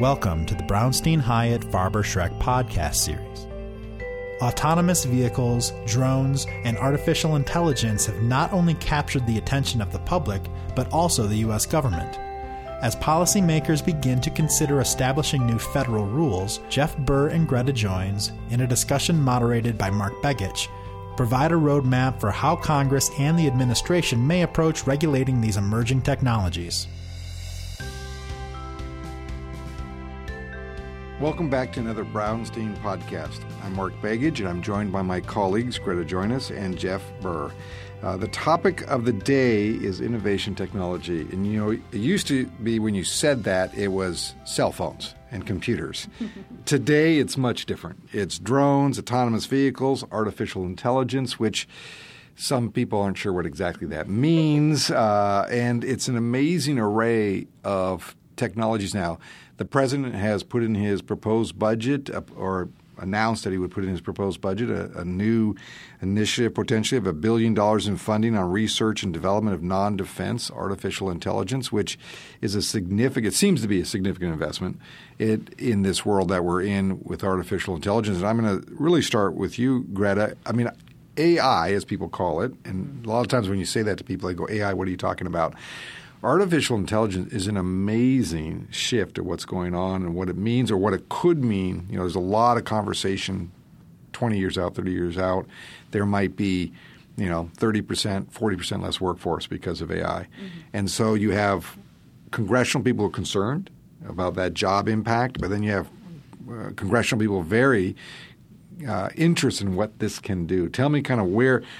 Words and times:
Welcome 0.00 0.44
to 0.46 0.56
the 0.56 0.64
Brownstein 0.64 1.20
Hyatt 1.20 1.60
Farber 1.60 2.02
Schreck 2.02 2.36
podcast 2.40 2.96
series. 2.96 3.46
Autonomous 4.42 5.04
vehicles, 5.04 5.72
drones, 5.86 6.48
and 6.64 6.76
artificial 6.78 7.36
intelligence 7.36 8.04
have 8.06 8.20
not 8.20 8.52
only 8.52 8.74
captured 8.74 9.24
the 9.24 9.38
attention 9.38 9.80
of 9.80 9.92
the 9.92 10.00
public, 10.00 10.42
but 10.74 10.92
also 10.92 11.28
the 11.28 11.36
U.S. 11.36 11.64
government. 11.64 12.18
As 12.82 12.96
policymakers 12.96 13.86
begin 13.86 14.20
to 14.22 14.30
consider 14.30 14.80
establishing 14.80 15.46
new 15.46 15.60
federal 15.60 16.06
rules, 16.06 16.58
Geoff 16.68 16.98
Burr 16.98 17.28
and 17.28 17.46
Greta 17.46 17.72
Joynes, 17.72 18.32
in 18.50 18.62
a 18.62 18.66
discussion 18.66 19.16
moderated 19.16 19.78
by 19.78 19.90
Mark 19.90 20.14
Begich, 20.24 20.66
provide 21.16 21.52
a 21.52 21.54
roadmap 21.54 22.18
for 22.18 22.32
how 22.32 22.56
Congress 22.56 23.12
and 23.20 23.38
the 23.38 23.46
administration 23.46 24.26
may 24.26 24.42
approach 24.42 24.88
regulating 24.88 25.40
these 25.40 25.56
emerging 25.56 26.02
technologies. 26.02 26.88
Welcome 31.24 31.48
back 31.48 31.72
to 31.72 31.80
another 31.80 32.04
Brownstein 32.04 32.76
podcast. 32.82 33.40
I'm 33.62 33.74
Mark 33.74 33.94
Begich, 34.02 34.40
and 34.40 34.46
I'm 34.46 34.60
joined 34.60 34.92
by 34.92 35.00
my 35.00 35.22
colleagues 35.22 35.78
Greta 35.78 36.04
Joynes 36.04 36.50
and 36.50 36.78
Geoff 36.78 37.02
Burr. 37.22 37.50
Uh, 38.02 38.18
the 38.18 38.28
topic 38.28 38.82
of 38.90 39.06
the 39.06 39.12
day 39.14 39.68
is 39.68 40.02
innovation 40.02 40.54
technology. 40.54 41.22
And 41.22 41.46
you 41.46 41.58
know, 41.58 41.70
it 41.70 41.80
used 41.92 42.26
to 42.26 42.44
be 42.62 42.78
when 42.78 42.94
you 42.94 43.04
said 43.04 43.44
that, 43.44 43.72
it 43.72 43.88
was 43.88 44.34
cell 44.44 44.70
phones 44.70 45.14
and 45.30 45.46
computers. 45.46 46.08
Today, 46.66 47.16
it's 47.16 47.38
much 47.38 47.64
different. 47.64 48.06
It's 48.12 48.38
drones, 48.38 48.98
autonomous 48.98 49.46
vehicles, 49.46 50.04
artificial 50.12 50.64
intelligence, 50.66 51.38
which 51.38 51.66
some 52.36 52.70
people 52.70 53.00
aren't 53.00 53.16
sure 53.16 53.32
what 53.32 53.46
exactly 53.46 53.86
that 53.86 54.10
means. 54.10 54.90
Uh, 54.90 55.48
and 55.50 55.84
it's 55.84 56.06
an 56.06 56.18
amazing 56.18 56.78
array 56.78 57.46
of 57.64 58.14
technologies 58.36 58.94
now. 58.94 59.18
The 59.56 59.64
president 59.64 60.14
has 60.14 60.42
put 60.42 60.62
in 60.62 60.74
his 60.74 61.02
proposed 61.02 61.58
budget, 61.58 62.10
uh, 62.10 62.22
or 62.36 62.68
announced 62.98 63.44
that 63.44 63.50
he 63.50 63.58
would 63.58 63.70
put 63.70 63.84
in 63.84 63.90
his 63.90 64.00
proposed 64.00 64.40
budget 64.40 64.70
a, 64.70 65.00
a 65.00 65.04
new 65.04 65.54
initiative 66.00 66.54
potentially 66.54 66.98
of 66.98 67.06
a 67.06 67.12
billion 67.12 67.54
dollars 67.54 67.86
in 67.86 67.96
funding 67.96 68.36
on 68.36 68.50
research 68.50 69.02
and 69.02 69.12
development 69.12 69.54
of 69.54 69.62
non-defense 69.62 70.50
artificial 70.50 71.10
intelligence, 71.10 71.72
which 71.72 71.98
is 72.40 72.54
a 72.54 72.62
significant 72.62 73.34
seems 73.34 73.62
to 73.62 73.68
be 73.68 73.80
a 73.80 73.84
significant 73.84 74.32
investment 74.32 74.78
it, 75.18 75.52
in 75.58 75.82
this 75.82 76.04
world 76.04 76.28
that 76.28 76.44
we're 76.44 76.62
in 76.62 77.00
with 77.02 77.24
artificial 77.24 77.74
intelligence. 77.74 78.18
And 78.18 78.26
I'm 78.26 78.40
going 78.40 78.60
to 78.60 78.66
really 78.74 79.02
start 79.02 79.34
with 79.34 79.58
you, 79.58 79.84
Greta. 79.92 80.36
I 80.46 80.52
mean. 80.52 80.70
AI, 81.16 81.70
as 81.70 81.84
people 81.84 82.08
call 82.08 82.40
it, 82.40 82.52
and 82.64 83.06
a 83.06 83.08
lot 83.08 83.20
of 83.20 83.28
times 83.28 83.48
when 83.48 83.60
you 83.60 83.64
say 83.64 83.82
that 83.82 83.98
to 83.98 84.02
people, 84.02 84.28
they 84.28 84.34
go, 84.34 84.48
AI, 84.50 84.72
what 84.72 84.88
are 84.88 84.90
you 84.90 84.96
talking 84.96 85.28
about? 85.28 85.54
Artificial 86.24 86.76
intelligence 86.76 87.32
is 87.32 87.46
an 87.46 87.56
amazing 87.56 88.68
shift 88.70 89.18
of 89.18 89.26
what's 89.26 89.44
going 89.44 89.74
on 89.74 90.02
and 90.02 90.14
what 90.14 90.28
it 90.28 90.36
means 90.36 90.70
or 90.70 90.76
what 90.76 90.92
it 90.94 91.08
could 91.08 91.44
mean. 91.44 91.86
You 91.90 91.96
know, 91.96 92.02
there's 92.02 92.14
a 92.14 92.20
lot 92.20 92.56
of 92.56 92.64
conversation 92.64 93.52
20 94.12 94.38
years 94.38 94.56
out, 94.56 94.74
30 94.74 94.90
years 94.90 95.18
out. 95.18 95.46
There 95.90 96.06
might 96.06 96.36
be, 96.36 96.72
you 97.16 97.28
know, 97.28 97.50
30%, 97.56 98.32
40% 98.32 98.82
less 98.82 99.00
workforce 99.00 99.46
because 99.46 99.80
of 99.80 99.90
AI. 99.90 100.04
Mm-hmm. 100.04 100.46
And 100.72 100.90
so 100.90 101.14
you 101.14 101.32
have 101.32 101.76
congressional 102.30 102.84
people 102.84 103.04
who 103.04 103.10
are 103.10 103.14
concerned 103.14 103.70
about 104.08 104.34
that 104.34 104.54
job 104.54 104.88
impact, 104.88 105.40
but 105.40 105.50
then 105.50 105.62
you 105.62 105.72
have 105.72 105.88
uh, 106.50 106.70
congressional 106.76 107.20
people 107.20 107.42
very 107.42 107.96
uh, 108.88 109.08
interested 109.14 109.66
in 109.66 109.76
what 109.76 109.98
this 109.98 110.18
can 110.18 110.46
do. 110.46 110.68
Tell 110.68 110.88
me 110.88 111.02
kind 111.02 111.20
of 111.20 111.26
where– 111.26 111.62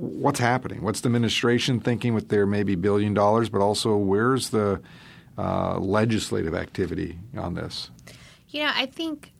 what's 0.00 0.40
happening? 0.40 0.82
What's 0.82 1.00
the 1.00 1.08
administration 1.08 1.78
thinking 1.80 2.14
with 2.14 2.28
their 2.28 2.46
maybe 2.46 2.74
billion 2.74 3.12
dollars, 3.14 3.48
but 3.48 3.60
also 3.60 3.96
where's 3.96 4.50
the 4.50 4.80
uh, 5.36 5.78
legislative 5.78 6.54
activity 6.54 7.18
on 7.36 7.54
this? 7.54 7.90
You 8.48 8.64
know, 8.64 8.72
I 8.74 8.86
think 8.86 9.32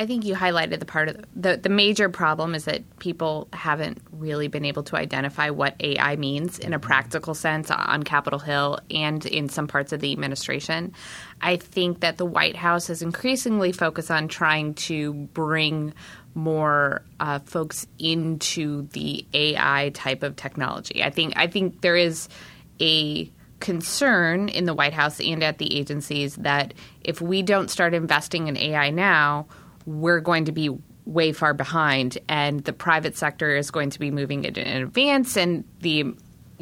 I 0.00 0.06
think 0.06 0.24
you 0.24 0.34
highlighted 0.34 0.78
the 0.78 0.86
part 0.86 1.10
of 1.10 1.16
the, 1.18 1.24
the, 1.36 1.56
the 1.58 1.68
major 1.68 2.08
problem 2.08 2.54
is 2.54 2.64
that 2.64 2.98
people 3.00 3.48
haven't 3.52 3.98
really 4.12 4.48
been 4.48 4.64
able 4.64 4.82
to 4.84 4.96
identify 4.96 5.50
what 5.50 5.74
AI 5.78 6.16
means 6.16 6.58
in 6.58 6.72
a 6.72 6.78
practical 6.78 7.34
sense 7.34 7.70
on 7.70 8.02
Capitol 8.02 8.38
Hill 8.38 8.78
and 8.90 9.26
in 9.26 9.50
some 9.50 9.68
parts 9.68 9.92
of 9.92 10.00
the 10.00 10.10
administration. 10.12 10.94
I 11.42 11.56
think 11.56 12.00
that 12.00 12.16
the 12.16 12.24
White 12.24 12.56
House 12.56 12.88
is 12.88 13.02
increasingly 13.02 13.72
focused 13.72 14.10
on 14.10 14.28
trying 14.28 14.72
to 14.74 15.12
bring 15.12 15.92
more 16.34 17.02
uh, 17.18 17.38
folks 17.40 17.86
into 17.98 18.88
the 18.92 19.24
AI 19.34 19.90
type 19.94 20.22
of 20.22 20.36
technology. 20.36 21.02
I 21.02 21.10
think 21.10 21.34
I 21.36 21.46
think 21.46 21.80
there 21.80 21.96
is 21.96 22.28
a 22.80 23.30
concern 23.60 24.48
in 24.48 24.64
the 24.64 24.74
White 24.74 24.94
House 24.94 25.20
and 25.20 25.42
at 25.44 25.58
the 25.58 25.78
agencies 25.78 26.36
that 26.36 26.74
if 27.02 27.20
we 27.20 27.42
don't 27.42 27.68
start 27.68 27.94
investing 27.94 28.48
in 28.48 28.56
AI 28.56 28.90
now, 28.90 29.46
we're 29.86 30.20
going 30.20 30.46
to 30.46 30.52
be 30.52 30.70
way 31.04 31.32
far 31.32 31.52
behind, 31.54 32.18
and 32.28 32.64
the 32.64 32.72
private 32.72 33.16
sector 33.16 33.56
is 33.56 33.70
going 33.70 33.90
to 33.90 33.98
be 33.98 34.10
moving 34.10 34.44
it 34.44 34.56
in 34.56 34.82
advance, 34.82 35.36
and 35.36 35.64
the 35.80 36.14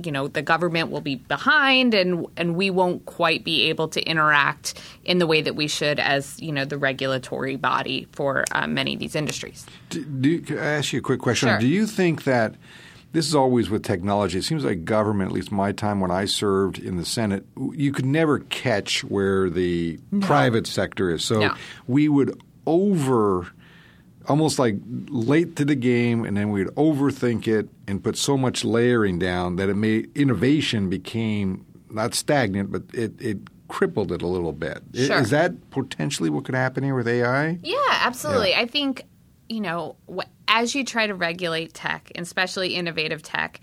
you 0.05 0.13
know 0.13 0.29
the 0.29 0.43
government 0.43 0.91
will 0.91 1.01
be 1.01 1.17
behind 1.17 1.95
and 1.95 2.27
and 2.37 2.57
we 2.57 2.71
won't 2.71 3.05
quite 3.07 3.45
be 3.45 3.65
able 3.65 3.89
to 3.89 4.03
interact 4.03 4.81
in 5.05 5.19
the 5.19 5.27
way 5.27 5.43
that 5.43 5.57
we 5.57 5.69
should 5.69 5.99
as 5.99 6.41
you 6.41 6.53
know 6.53 6.65
the 6.65 6.79
regulatory 6.79 7.57
body 7.57 8.07
for 8.13 8.45
uh, 8.53 8.67
many 8.67 8.95
of 8.95 9.01
these 9.01 9.15
industries. 9.15 9.67
Do, 9.91 10.05
do, 10.05 10.41
can 10.41 10.59
I 10.59 10.65
ask 10.65 10.93
you 10.93 11.01
a 11.01 11.03
quick 11.03 11.21
question? 11.21 11.49
Sure. 11.49 11.59
Do 11.59 11.67
you 11.67 11.87
think 11.87 12.25
that 12.25 12.55
this 13.13 13.27
is 13.27 13.35
always 13.35 13.71
with 13.71 13.83
technology. 13.85 14.39
It 14.39 14.45
seems 14.45 14.65
like 14.65 14.85
government, 14.85 15.31
at 15.31 15.35
least 15.35 15.51
my 15.51 15.73
time 15.73 16.01
when 16.01 16.11
I 16.11 16.27
served 16.27 16.79
in 16.79 16.99
the 16.99 17.07
Senate, 17.07 17.47
you 17.73 17.91
could 17.91 18.05
never 18.05 18.41
catch 18.41 19.03
where 19.03 19.49
the 19.49 19.99
no. 20.11 20.27
private 20.27 20.67
sector 20.67 21.11
is. 21.11 21.25
So 21.25 21.41
no. 21.41 21.55
we 21.87 22.09
would 22.09 22.39
over 22.67 23.51
almost 24.29 24.59
like 24.59 24.77
late 25.09 25.57
to 25.57 25.65
the 25.65 25.75
game, 25.75 26.25
and 26.25 26.37
then 26.37 26.51
we'd 26.51 26.69
overthink 26.69 27.49
it 27.49 27.69
and 27.87 28.03
put 28.03 28.17
so 28.17 28.37
much 28.37 28.65
layering 28.65 29.19
down 29.19 29.57
that 29.57 29.69
it 29.69 29.75
made 29.75 30.11
innovation 30.17 30.89
became 30.89 31.65
not 31.91 32.15
stagnant, 32.15 32.71
but 32.71 32.83
it, 32.93 33.21
it 33.21 33.39
crippled 33.69 34.13
it 34.13 34.23
a 34.23 34.27
little 34.27 34.53
bit. 34.53 34.83
Sure. 34.95 35.19
Is 35.19 35.31
that 35.31 35.71
potentially 35.71 36.31
what 36.31 36.45
could 36.45 36.55
happen 36.55 36.85
here 36.85 36.95
with 36.95 37.09
AI? 37.09 37.59
Yeah, 37.63 37.77
absolutely. 37.91 38.51
Yeah. 38.51 38.61
I 38.61 38.67
think 38.67 39.05
you 39.49 39.61
know 39.61 39.97
as 40.49 40.75
you 40.75 40.85
try 40.85 41.07
to 41.07 41.15
regulate 41.15 41.75
tech, 41.75 42.11
especially 42.17 42.75
innovative 42.75 43.23
tech. 43.23 43.61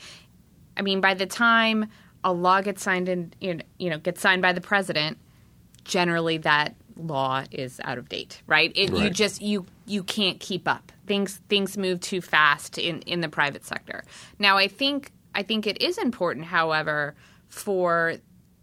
I 0.77 0.81
mean, 0.81 1.01
by 1.01 1.13
the 1.13 1.25
time 1.25 1.87
a 2.23 2.31
law 2.33 2.61
gets 2.61 2.83
signed 2.83 3.09
in, 3.09 3.63
you 3.79 3.89
know, 3.89 3.97
gets 3.97 4.21
signed 4.21 4.41
by 4.41 4.53
the 4.53 4.61
president, 4.61 5.17
generally 5.83 6.37
that 6.39 6.75
law 6.97 7.43
is 7.51 7.79
out 7.83 7.97
of 7.97 8.09
date, 8.09 8.41
right? 8.47 8.71
It, 8.75 8.89
right? 8.91 9.03
You 9.03 9.09
just 9.09 9.41
you 9.41 9.65
you 9.85 10.03
can't 10.03 10.39
keep 10.39 10.67
up. 10.67 10.91
Things 11.05 11.41
things 11.49 11.77
move 11.77 11.99
too 11.99 12.21
fast 12.21 12.77
in 12.77 13.01
in 13.01 13.21
the 13.21 13.29
private 13.29 13.65
sector. 13.65 14.03
Now, 14.39 14.57
I 14.57 14.67
think 14.67 15.11
I 15.33 15.43
think 15.43 15.67
it 15.67 15.81
is 15.81 15.97
important, 15.97 16.45
however, 16.45 17.15
for 17.47 18.15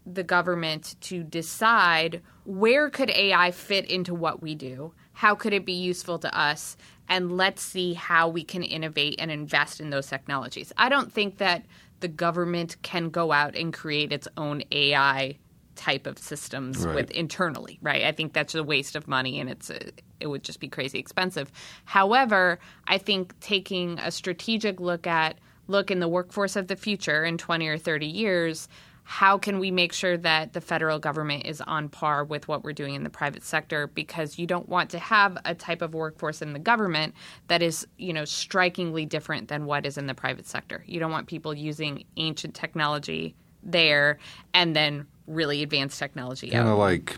the 0.05 0.23
government 0.23 0.95
to 1.01 1.23
decide 1.23 2.21
where 2.45 2.89
could 2.89 3.09
AI 3.09 3.51
fit 3.51 3.85
into 3.85 4.13
what 4.13 4.41
we 4.41 4.55
do? 4.55 4.93
How 5.13 5.35
could 5.35 5.53
it 5.53 5.65
be 5.65 5.73
useful 5.73 6.19
to 6.19 6.37
us? 6.37 6.75
And 7.07 7.37
let's 7.37 7.61
see 7.61 7.93
how 7.93 8.27
we 8.27 8.43
can 8.43 8.63
innovate 8.63 9.15
and 9.19 9.31
invest 9.31 9.79
in 9.79 9.91
those 9.91 10.07
technologies. 10.07 10.73
I 10.77 10.89
don't 10.89 11.11
think 11.11 11.37
that 11.37 11.65
the 11.99 12.07
government 12.07 12.75
can 12.81 13.09
go 13.09 13.31
out 13.31 13.55
and 13.55 13.73
create 13.73 14.11
its 14.11 14.27
own 14.35 14.63
AI 14.71 15.37
type 15.75 16.07
of 16.07 16.17
systems 16.17 16.85
right. 16.85 16.95
with 16.95 17.11
internally, 17.11 17.79
right? 17.81 18.03
I 18.03 18.11
think 18.11 18.33
that's 18.33 18.55
a 18.55 18.63
waste 18.63 18.95
of 18.95 19.07
money 19.07 19.39
and 19.39 19.49
it's 19.49 19.69
a, 19.69 19.79
it 20.19 20.27
would 20.27 20.43
just 20.43 20.59
be 20.59 20.67
crazy 20.67 20.99
expensive. 20.99 21.51
However, 21.85 22.59
I 22.87 22.97
think 22.97 23.39
taking 23.39 23.99
a 23.99 24.11
strategic 24.11 24.79
look 24.79 25.07
at 25.07 25.37
look 25.67 25.91
in 25.91 25.99
the 25.99 26.07
workforce 26.07 26.55
of 26.55 26.67
the 26.67 26.75
future 26.75 27.23
in 27.23 27.37
20 27.37 27.67
or 27.67 27.77
30 27.77 28.05
years, 28.05 28.67
how 29.03 29.37
can 29.37 29.59
we 29.59 29.69
make 29.69 29.91
sure 29.91 30.17
that 30.17 30.53
the 30.53 30.61
federal 30.61 30.97
government 30.97 31.45
is 31.45 31.61
on 31.61 31.89
par 31.89 32.23
with 32.23 32.47
what 32.47 32.63
we're 32.63 32.73
doing 32.73 32.95
in 32.95 33.03
the 33.03 33.09
private 33.09 33.43
sector 33.43 33.87
because 33.87 34.39
you 34.39 34.47
don't 34.47 34.69
want 34.69 34.89
to 34.89 34.99
have 34.99 35.37
a 35.45 35.53
type 35.53 35.81
of 35.81 35.93
workforce 35.93 36.41
in 36.41 36.53
the 36.53 36.59
government 36.59 37.13
that 37.47 37.61
is 37.61 37.85
you 37.97 38.13
know 38.13 38.25
strikingly 38.25 39.05
different 39.05 39.49
than 39.49 39.65
what 39.65 39.85
is 39.85 39.97
in 39.97 40.07
the 40.07 40.13
private 40.13 40.47
sector 40.47 40.83
you 40.87 40.99
don't 40.99 41.11
want 41.11 41.27
people 41.27 41.53
using 41.53 42.05
ancient 42.15 42.53
technology 42.55 43.35
there 43.61 44.17
and 44.53 44.75
then 44.75 45.05
really 45.27 45.63
advanced 45.63 45.99
technology. 45.99 46.49
Kind 46.49 46.67
of 46.67 46.77
like 46.77 47.15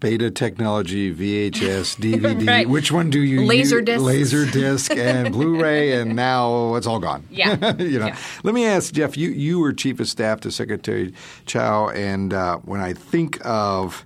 beta 0.00 0.30
technology, 0.30 1.14
VHS, 1.14 1.96
DVD. 1.98 2.46
right. 2.46 2.68
Which 2.68 2.92
one 2.92 3.08
do 3.10 3.22
you 3.22 3.44
Laser 3.46 3.78
use? 3.78 3.86
disc. 3.86 4.02
Laser 4.04 4.44
disc 4.46 4.90
and 4.92 5.32
Blu-ray, 5.32 5.92
and 5.92 6.14
now 6.14 6.74
it's 6.74 6.86
all 6.86 6.98
gone. 6.98 7.26
Yeah. 7.30 7.74
you 7.78 7.98
know. 7.98 8.08
Yeah. 8.08 8.18
Let 8.42 8.54
me 8.54 8.66
ask 8.66 8.92
Geoff. 8.92 9.16
You 9.16 9.30
you 9.30 9.60
were 9.60 9.72
chief 9.72 10.00
of 10.00 10.08
staff 10.08 10.40
to 10.40 10.50
Secretary 10.50 11.14
Chao, 11.46 11.88
and 11.88 12.34
uh, 12.34 12.58
when 12.58 12.80
I 12.80 12.92
think 12.92 13.38
of 13.44 14.04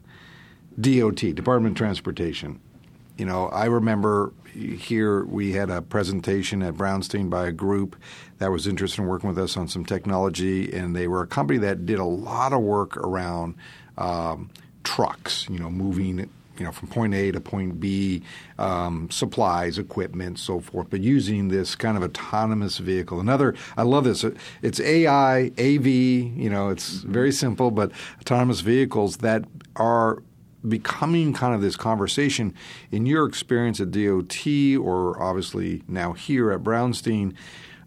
DOT, 0.81 1.17
Department 1.35 1.73
of 1.73 1.77
Transportation, 1.79 2.61
you 3.17 3.25
know, 3.25 3.49
I 3.49 3.65
remember 3.65 4.33
here 4.53 5.25
we 5.25 5.53
had 5.53 5.71
a 5.71 5.83
presentation 5.83 6.63
at 6.63 6.75
Brownstein 6.75 7.29
by 7.31 7.47
a 7.49 7.53
group 7.53 7.97
that 8.39 8.51
was 8.51 8.67
interested 8.67 9.03
in 9.03 9.09
working 9.09 9.29
with 9.29 9.39
us 9.39 9.57
on 9.57 9.69
some 9.69 9.85
technology, 9.85 10.73
and 10.73 10.95
they 10.95 11.09
were 11.09 11.23
a 11.23 11.27
company 11.27 11.59
that 11.61 11.87
did 11.87 11.99
a 11.99 12.05
lot 12.05 12.53
of 12.53 12.61
work 12.61 12.97
around 12.97 13.55
um, 13.97 14.51
trucks, 14.85 15.47
you 15.51 15.59
know, 15.59 15.71
moving 15.71 16.29
you 16.59 16.65
know, 16.65 16.73
from 16.73 16.89
point 16.89 17.15
A 17.15 17.31
to 17.31 17.41
point 17.41 17.79
B, 17.79 18.23
um, 18.59 19.09
supplies, 19.11 19.79
equipment, 19.79 20.39
so 20.39 20.61
forth, 20.61 20.89
but 20.91 21.01
using 21.01 21.49
this 21.49 21.75
kind 21.75 21.97
of 21.97 22.03
autonomous 22.03 22.79
vehicle. 22.79 23.21
Another, 23.21 23.55
I 23.77 23.83
love 23.83 24.05
this. 24.05 24.25
It's 24.63 24.81
AI, 24.81 25.53
AV, 25.59 25.87
you 25.87 26.51
know, 26.51 26.69
it's 26.71 26.89
very 26.89 27.33
simple, 27.33 27.71
but 27.71 27.93
autonomous 28.21 28.61
vehicles 28.61 29.19
that 29.19 29.45
are 29.77 30.23
becoming 30.67 31.33
kind 31.33 31.55
of 31.55 31.61
this 31.61 31.77
conversation. 31.77 32.53
In 32.91 33.07
your 33.07 33.27
experience 33.27 33.81
at 33.81 33.93
DOT, 33.93 34.47
or 34.81 35.23
obviously 35.23 35.83
now 35.87 36.13
here 36.13 36.51
at 36.51 36.61
Brownstein, 36.61 37.35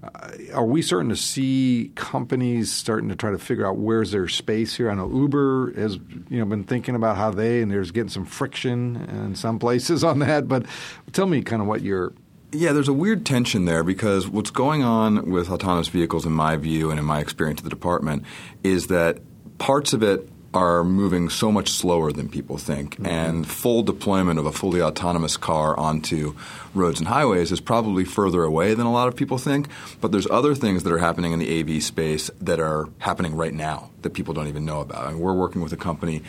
Uh, 0.03 0.31
are 0.53 0.65
we 0.65 0.81
starting 0.81 1.09
to 1.09 1.15
see 1.15 1.91
companies 1.95 2.71
starting 2.71 3.09
to 3.09 3.15
try 3.15 3.29
to 3.29 3.37
figure 3.37 3.67
out 3.67 3.77
where's 3.77 4.11
their 4.11 4.27
space 4.27 4.75
here? 4.75 4.89
I 4.89 4.95
know 4.95 5.09
Uber 5.09 5.73
has 5.75 5.99
you 6.29 6.39
know 6.39 6.45
been 6.45 6.63
thinking 6.63 6.95
about 6.95 7.17
how 7.17 7.31
they 7.31 7.61
and 7.61 7.71
there's 7.71 7.91
getting 7.91 8.09
some 8.09 8.25
friction 8.25 8.95
in 8.95 9.35
some 9.35 9.59
places 9.59 10.03
on 10.03 10.19
that. 10.19 10.47
But 10.47 10.65
tell 11.11 11.27
me 11.27 11.41
kind 11.41 11.61
of 11.61 11.67
what 11.67 11.81
your 11.81 12.13
yeah, 12.53 12.73
there's 12.73 12.89
a 12.89 12.93
weird 12.93 13.25
tension 13.25 13.65
there 13.65 13.83
because 13.83 14.27
what's 14.27 14.51
going 14.51 14.83
on 14.83 15.31
with 15.31 15.49
autonomous 15.49 15.87
vehicles, 15.87 16.25
in 16.25 16.33
my 16.33 16.57
view 16.57 16.89
and 16.89 16.99
in 16.99 17.05
my 17.05 17.19
experience 17.19 17.61
at 17.61 17.63
the 17.63 17.69
department, 17.69 18.25
is 18.63 18.87
that 18.87 19.19
parts 19.57 19.93
of 19.93 20.03
it 20.03 20.27
are 20.53 20.83
moving 20.83 21.29
so 21.29 21.51
much 21.51 21.69
slower 21.69 22.11
than 22.11 22.27
people 22.29 22.57
think. 22.57 22.95
Mm-hmm. 22.95 23.05
And 23.05 23.47
full 23.47 23.83
deployment 23.83 24.39
of 24.39 24.45
a 24.45 24.51
fully 24.51 24.81
autonomous 24.81 25.37
car 25.37 25.77
onto 25.77 26.35
roads 26.73 26.99
and 26.99 27.07
highways 27.07 27.51
is 27.51 27.61
probably 27.61 28.05
further 28.05 28.43
away 28.43 28.73
than 28.73 28.85
a 28.85 28.91
lot 28.91 29.07
of 29.07 29.15
people 29.15 29.37
think. 29.37 29.67
But 30.01 30.11
there's 30.11 30.29
other 30.29 30.55
things 30.55 30.83
that 30.83 30.91
are 30.91 30.97
happening 30.97 31.31
in 31.31 31.39
the 31.39 31.59
AV 31.59 31.81
space 31.83 32.29
that 32.41 32.59
are 32.59 32.89
happening 32.99 33.35
right 33.35 33.53
now 33.53 33.91
that 34.01 34.11
people 34.11 34.33
don't 34.33 34.47
even 34.47 34.65
know 34.65 34.81
about. 34.81 35.05
I 35.05 35.09
And 35.11 35.19
we're 35.19 35.33
working 35.33 35.61
with 35.61 35.73
a 35.73 35.77
company 35.77 36.21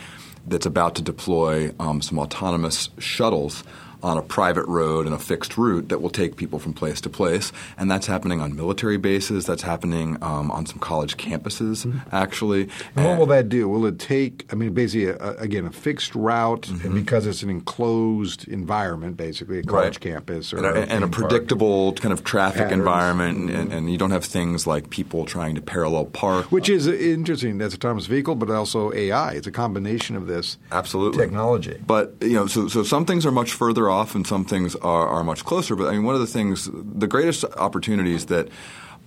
that's 0.45 0.65
about 0.65 0.95
to 0.95 1.01
deploy 1.01 1.73
um, 1.79 2.01
some 2.01 2.19
autonomous 2.19 2.89
shuttles 2.99 3.63
on 4.03 4.17
a 4.17 4.21
private 4.21 4.65
road 4.67 5.05
and 5.05 5.15
a 5.15 5.19
fixed 5.19 5.57
route 5.57 5.89
that 5.89 6.01
will 6.01 6.09
take 6.09 6.35
people 6.35 6.59
from 6.59 6.73
place 6.73 6.99
to 7.01 7.09
place. 7.09 7.51
And 7.77 7.89
that's 7.89 8.07
happening 8.07 8.41
on 8.41 8.55
military 8.55 8.97
bases. 8.97 9.45
That's 9.45 9.61
happening 9.61 10.17
um, 10.21 10.51
on 10.51 10.65
some 10.65 10.79
college 10.79 11.17
campuses, 11.17 11.85
mm-hmm. 11.85 11.99
actually. 12.11 12.69
And 12.95 13.05
what 13.05 13.17
will 13.17 13.25
that 13.27 13.49
do? 13.49 13.69
Will 13.69 13.85
it 13.85 13.99
take, 13.99 14.45
I 14.51 14.55
mean, 14.55 14.73
basically, 14.73 15.07
a, 15.07 15.35
again, 15.37 15.65
a 15.65 15.71
fixed 15.71 16.15
route, 16.15 16.63
mm-hmm. 16.63 16.85
and 16.85 16.95
because 16.95 17.25
it's 17.25 17.43
an 17.43 17.49
enclosed 17.49 18.47
environment, 18.47 19.15
basically, 19.17 19.59
a 19.59 19.63
college 19.63 19.95
right. 19.95 19.99
campus 20.01 20.53
or 20.53 20.57
and 20.57 20.65
a, 20.65 20.91
and 20.91 21.03
a 21.03 21.07
predictable 21.07 21.93
kind 21.93 22.11
of 22.11 22.23
traffic 22.23 22.63
Patterns. 22.63 22.79
environment, 22.79 23.49
and, 23.51 23.71
and, 23.71 23.91
you 23.91 23.97
don't 23.97 24.11
have 24.11 24.25
things 24.25 24.65
like 24.65 24.89
people 24.89 25.25
trying 25.25 25.55
to 25.55 25.61
parallel 25.61 26.05
park. 26.05 26.51
Which 26.51 26.69
is 26.69 26.87
interesting. 26.87 27.57
That's 27.57 27.75
a 27.75 27.77
autonomous 27.83 28.05
vehicle, 28.05 28.35
but 28.35 28.49
also 28.49 28.93
AI. 28.93 29.33
It's 29.33 29.47
a 29.47 29.51
combination 29.51 30.15
of 30.15 30.27
this 30.27 30.57
Absolutely. 30.71 31.23
technology. 31.23 31.77
But, 31.85 32.15
you 32.21 32.33
know, 32.33 32.47
so, 32.47 32.67
so 32.67 32.83
some 32.83 33.05
things 33.05 33.25
are 33.25 33.31
much 33.31 33.51
further 33.51 33.89
off 33.93 34.15
and 34.15 34.25
some 34.25 34.45
things 34.45 34.75
are, 34.77 35.07
are 35.07 35.23
much 35.23 35.45
closer. 35.45 35.75
But 35.75 35.87
I 35.87 35.91
mean, 35.91 36.03
one 36.03 36.15
of 36.15 36.21
the 36.21 36.27
things, 36.27 36.69
the 36.73 37.07
greatest 37.07 37.45
opportunities 37.45 38.25
that 38.27 38.49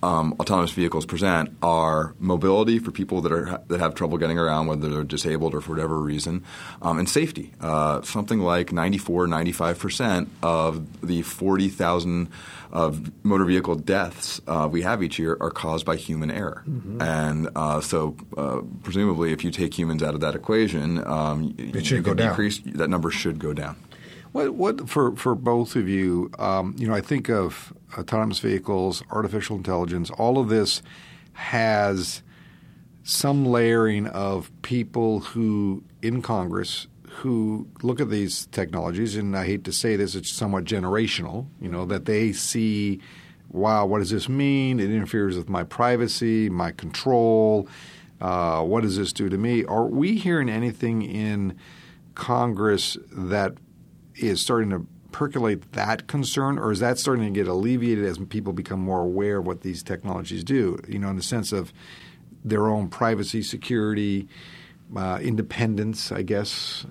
um, 0.03 0.35
autonomous 0.39 0.71
vehicles 0.71 1.05
present 1.05 1.55
are 1.61 2.13
mobility 2.19 2.77
for 2.79 2.91
people 2.91 3.21
that 3.21 3.31
are 3.31 3.61
that 3.67 3.79
have 3.79 3.95
trouble 3.95 4.17
getting 4.17 4.37
around, 4.37 4.67
whether 4.67 4.89
they're 4.89 5.03
disabled 5.03 5.55
or 5.55 5.61
for 5.61 5.71
whatever 5.71 5.99
reason, 5.99 6.43
um, 6.81 6.99
and 6.99 7.09
safety. 7.09 7.51
Uh, 7.59 8.01
something 8.03 8.39
like 8.39 8.71
94, 8.71 9.27
95 9.27 9.79
percent 9.79 10.29
of 10.43 11.01
the 11.01 11.23
40,000 11.23 12.29
of 12.69 13.11
motor 13.23 13.45
vehicle 13.45 13.75
deaths 13.75 14.41
uh, 14.45 14.67
we 14.69 14.81
have 14.81 15.01
each 15.01 15.17
year 15.17 15.37
are 15.39 15.49
caused 15.49 15.85
by 15.85 15.95
human 15.95 16.29
error, 16.29 16.63
mm-hmm. 16.67 17.01
and 17.01 17.49
uh, 17.55 17.81
so 17.81 18.15
uh, 18.37 18.61
presumably, 18.83 19.31
if 19.31 19.43
you 19.43 19.51
take 19.51 19.77
humans 19.77 20.03
out 20.03 20.13
of 20.13 20.19
that 20.19 20.35
equation, 20.35 21.05
um, 21.07 21.55
it 21.57 21.85
should 21.85 22.03
go 22.03 22.13
decrease, 22.13 22.59
down. 22.59 22.77
That 22.77 22.89
number 22.89 23.09
should 23.09 23.39
go 23.39 23.53
down. 23.53 23.77
What, 24.37 24.53
what 24.53 24.87
for 24.87 25.15
for 25.15 25.33
both 25.33 25.75
of 25.75 25.89
you? 25.89 26.29
Um, 26.37 26.75
you 26.77 26.87
know, 26.87 26.93
I 26.93 27.01
think 27.01 27.27
of 27.27 27.73
autonomous 27.97 28.37
vehicles, 28.37 29.01
artificial 29.09 29.55
intelligence. 29.55 30.11
All 30.11 30.37
of 30.37 30.47
this 30.47 30.83
has 31.33 32.21
some 33.01 33.47
layering 33.47 34.05
of 34.05 34.51
people 34.61 35.21
who 35.21 35.83
in 36.03 36.21
Congress 36.21 36.85
who 37.09 37.67
look 37.81 37.99
at 37.99 38.11
these 38.11 38.45
technologies, 38.51 39.15
and 39.15 39.35
I 39.35 39.43
hate 39.43 39.63
to 39.63 39.71
say 39.71 39.95
this, 39.95 40.13
it's 40.13 40.31
somewhat 40.31 40.65
generational. 40.65 41.47
You 41.59 41.69
know 41.69 41.87
that 41.87 42.05
they 42.05 42.31
see, 42.31 43.01
wow, 43.49 43.87
what 43.87 43.97
does 43.97 44.11
this 44.11 44.29
mean? 44.29 44.79
It 44.79 44.91
interferes 44.91 45.35
with 45.35 45.49
my 45.49 45.63
privacy, 45.63 46.47
my 46.47 46.73
control. 46.73 47.67
Uh, 48.21 48.61
what 48.61 48.83
does 48.83 48.97
this 48.97 49.13
do 49.13 49.29
to 49.29 49.37
me? 49.39 49.65
Are 49.65 49.87
we 49.87 50.15
hearing 50.15 50.47
anything 50.47 51.01
in 51.01 51.57
Congress 52.13 52.97
that 53.11 53.55
is 54.17 54.41
starting 54.41 54.69
to 54.71 54.85
percolate 55.11 55.71
that 55.71 56.07
concern, 56.07 56.59
or 56.59 56.71
is 56.71 56.79
that 56.79 56.97
starting 56.99 57.25
to 57.25 57.31
get 57.31 57.47
alleviated 57.47 58.05
as 58.05 58.17
people 58.29 58.53
become 58.53 58.79
more 58.79 59.01
aware 59.01 59.37
of 59.37 59.47
what 59.47 59.61
these 59.61 59.83
technologies 59.83 60.43
do? 60.43 60.79
You 60.87 60.99
know, 60.99 61.09
in 61.09 61.15
the 61.15 61.23
sense 61.23 61.51
of 61.51 61.73
their 62.43 62.67
own 62.67 62.89
privacy, 62.89 63.41
security, 63.41 64.27
uh, 64.95 65.19
independence, 65.21 66.11
I 66.11 66.21
guess. 66.21 66.85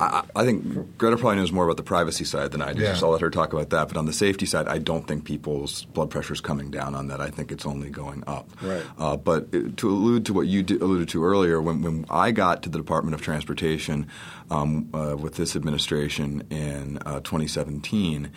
I, 0.00 0.24
I, 0.34 0.44
think 0.44 0.98
Greta 0.98 1.16
probably 1.16 1.36
knows 1.36 1.52
more 1.52 1.64
about 1.64 1.76
the 1.76 1.82
privacy 1.82 2.24
side 2.24 2.50
than 2.50 2.60
I 2.60 2.72
do, 2.72 2.82
yeah. 2.82 2.94
so 2.94 3.06
I'll 3.06 3.12
let 3.12 3.20
her 3.20 3.30
talk 3.30 3.52
about 3.52 3.70
that. 3.70 3.88
But 3.88 3.96
on 3.96 4.06
the 4.06 4.12
safety 4.12 4.44
side, 4.44 4.66
I 4.66 4.78
don't 4.78 5.06
think 5.06 5.24
people's 5.24 5.84
blood 5.86 6.10
pressure 6.10 6.32
is 6.32 6.40
coming 6.40 6.70
down 6.70 6.94
on 6.94 7.06
that. 7.08 7.20
I 7.20 7.30
think 7.30 7.52
it's 7.52 7.64
only 7.64 7.90
going 7.90 8.24
up. 8.26 8.50
Right. 8.60 8.82
Uh, 8.98 9.16
but 9.16 9.52
to 9.76 9.88
allude 9.88 10.26
to 10.26 10.32
what 10.32 10.48
you 10.48 10.62
alluded 10.80 11.08
to 11.10 11.24
earlier, 11.24 11.62
when, 11.62 11.82
when 11.82 12.06
I 12.10 12.32
got 12.32 12.64
to 12.64 12.68
the 12.68 12.78
Department 12.78 13.14
of 13.14 13.22
Transportation 13.22 14.08
um, 14.50 14.88
uh, 14.92 15.16
with 15.16 15.36
this 15.36 15.54
administration 15.54 16.42
in 16.50 16.98
uh, 17.06 17.20
2017, 17.20 18.30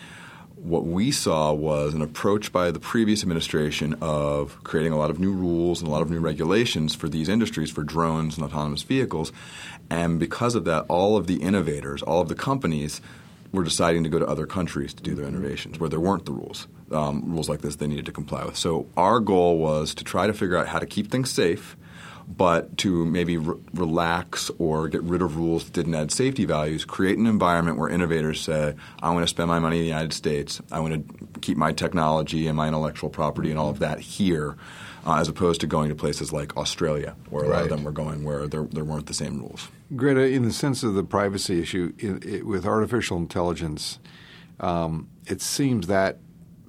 what 0.66 0.84
we 0.84 1.12
saw 1.12 1.52
was 1.52 1.94
an 1.94 2.02
approach 2.02 2.52
by 2.52 2.72
the 2.72 2.80
previous 2.80 3.22
administration 3.22 3.94
of 4.00 4.62
creating 4.64 4.92
a 4.92 4.98
lot 4.98 5.10
of 5.10 5.20
new 5.20 5.32
rules 5.32 5.80
and 5.80 5.86
a 5.86 5.90
lot 5.92 6.02
of 6.02 6.10
new 6.10 6.18
regulations 6.18 6.92
for 6.92 7.08
these 7.08 7.28
industries, 7.28 7.70
for 7.70 7.84
drones 7.84 8.36
and 8.36 8.44
autonomous 8.44 8.82
vehicles. 8.82 9.32
And 9.88 10.18
because 10.18 10.56
of 10.56 10.64
that, 10.64 10.84
all 10.88 11.16
of 11.16 11.28
the 11.28 11.36
innovators, 11.36 12.02
all 12.02 12.20
of 12.20 12.28
the 12.28 12.34
companies, 12.34 13.00
were 13.52 13.62
deciding 13.62 14.02
to 14.02 14.10
go 14.10 14.18
to 14.18 14.26
other 14.26 14.44
countries 14.44 14.92
to 14.92 15.02
do 15.04 15.14
their 15.14 15.26
innovations 15.26 15.78
where 15.78 15.88
there 15.88 16.00
weren't 16.00 16.26
the 16.26 16.32
rules. 16.32 16.66
Um, 16.90 17.22
rules 17.26 17.48
like 17.48 17.60
this 17.60 17.76
they 17.76 17.86
needed 17.86 18.06
to 18.06 18.12
comply 18.12 18.44
with. 18.44 18.56
So 18.56 18.88
our 18.96 19.20
goal 19.20 19.58
was 19.58 19.94
to 19.94 20.04
try 20.04 20.26
to 20.26 20.32
figure 20.32 20.56
out 20.56 20.66
how 20.66 20.80
to 20.80 20.86
keep 20.86 21.12
things 21.12 21.30
safe 21.30 21.76
but 22.28 22.76
to 22.78 23.04
maybe 23.06 23.36
re- 23.36 23.56
relax 23.74 24.50
or 24.58 24.88
get 24.88 25.02
rid 25.02 25.22
of 25.22 25.36
rules 25.36 25.64
that 25.64 25.72
didn't 25.72 25.94
add 25.94 26.10
safety 26.10 26.44
values, 26.44 26.84
create 26.84 27.18
an 27.18 27.26
environment 27.26 27.78
where 27.78 27.88
innovators 27.88 28.40
say, 28.40 28.74
I 29.02 29.10
want 29.10 29.22
to 29.22 29.28
spend 29.28 29.48
my 29.48 29.58
money 29.58 29.76
in 29.76 29.82
the 29.82 29.88
United 29.88 30.12
States, 30.12 30.60
I 30.72 30.80
want 30.80 31.08
to 31.08 31.40
keep 31.40 31.56
my 31.56 31.72
technology 31.72 32.46
and 32.46 32.56
my 32.56 32.68
intellectual 32.68 33.10
property 33.10 33.50
and 33.50 33.58
all 33.58 33.70
of 33.70 33.78
that 33.78 34.00
here. 34.00 34.56
Uh, 35.06 35.20
as 35.20 35.28
opposed 35.28 35.60
to 35.60 35.68
going 35.68 35.88
to 35.88 35.94
places 35.94 36.32
like 36.32 36.56
Australia, 36.56 37.14
where 37.30 37.44
a 37.44 37.48
lot 37.48 37.62
of 37.62 37.68
them 37.68 37.84
were 37.84 37.92
going 37.92 38.24
where 38.24 38.48
there, 38.48 38.64
there 38.64 38.82
weren't 38.82 39.06
the 39.06 39.14
same 39.14 39.38
rules. 39.38 39.68
Greta, 39.94 40.22
in 40.22 40.42
the 40.42 40.52
sense 40.52 40.82
of 40.82 40.94
the 40.94 41.04
privacy 41.04 41.60
issue, 41.60 41.92
it, 41.96 42.24
it, 42.24 42.44
with 42.44 42.66
artificial 42.66 43.16
intelligence, 43.16 44.00
um, 44.58 45.08
it 45.28 45.40
seems 45.40 45.86
that 45.86 46.18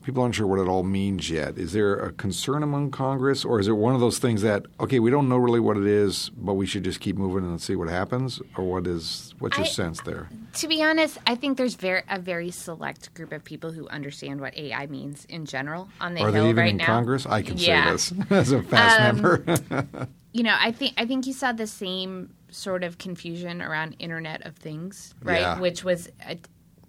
people 0.08 0.24
aren't 0.24 0.36
sure 0.36 0.48
what 0.48 0.58
it 0.58 0.70
all 0.70 0.84
means 0.84 1.30
yet. 1.30 1.58
Is 1.58 1.74
there 1.74 1.96
a 1.96 2.14
concern 2.14 2.64
among 2.64 2.92
Congress, 2.92 3.44
or 3.44 3.60
is 3.60 3.68
it 3.68 3.74
one 3.74 3.94
of 3.94 4.00
those 4.00 4.20
things 4.20 4.42
that 4.42 4.66
okay, 4.80 5.00
we 5.00 5.12
don't 5.12 5.28
know 5.28 5.36
really 5.36 5.60
what 5.60 5.76
it 5.76 5.86
is, 5.86 6.30
but 6.30 6.54
we 6.54 6.66
should 6.66 6.86
just 6.86 7.02
keep 7.02 7.18
moving 7.18 7.44
and 7.44 7.62
see 7.62 7.76
what 7.76 7.90
happens, 7.90 8.42
or 8.56 8.64
what 8.64 8.88
is 8.88 9.36
what's 9.40 9.58
your 9.58 9.66
I, 9.66 9.70
sense 9.70 10.00
there? 10.04 10.30
To 10.54 10.68
be 10.70 10.82
honest, 10.82 11.18
I 11.28 11.36
think 11.36 11.58
there's 11.58 11.76
very 11.76 12.04
a 12.08 12.20
very 12.20 12.52
select 12.52 13.14
group 13.16 13.34
of 13.34 13.44
people 13.44 13.74
who 13.74 13.86
understand 13.90 14.40
what 14.40 14.58
AI 14.58 14.88
means 14.88 15.26
in 15.26 15.46
general 15.46 15.90
on 16.00 16.14
the 16.14 16.22
Are 16.22 16.32
Hill 16.32 16.44
they 16.46 16.50
even 16.52 16.64
right 16.64 16.72
in 16.72 16.78
now. 16.78 16.86
Congress? 16.86 17.26
I 17.26 17.42
can 17.42 17.58
yeah. 17.58 17.98
say 17.98 18.16
this 18.16 18.32
as 18.32 18.52
a 18.54 18.62
past 18.62 19.02
um, 19.02 19.22
member. 19.22 20.08
you 20.32 20.44
know, 20.44 20.56
I 20.58 20.72
think 20.72 20.94
I 20.96 21.06
think 21.06 21.28
you 21.28 21.34
saw 21.34 21.52
the 21.52 21.68
same 21.68 22.34
sort 22.50 22.86
of 22.86 22.98
confusion 22.98 23.62
around 23.62 23.98
Internet 24.00 24.46
of 24.46 24.56
Things, 24.56 25.16
right? 25.22 25.42
Yeah. 25.42 25.60
Which 25.60 25.84
was 25.84 26.10
a, 26.26 26.38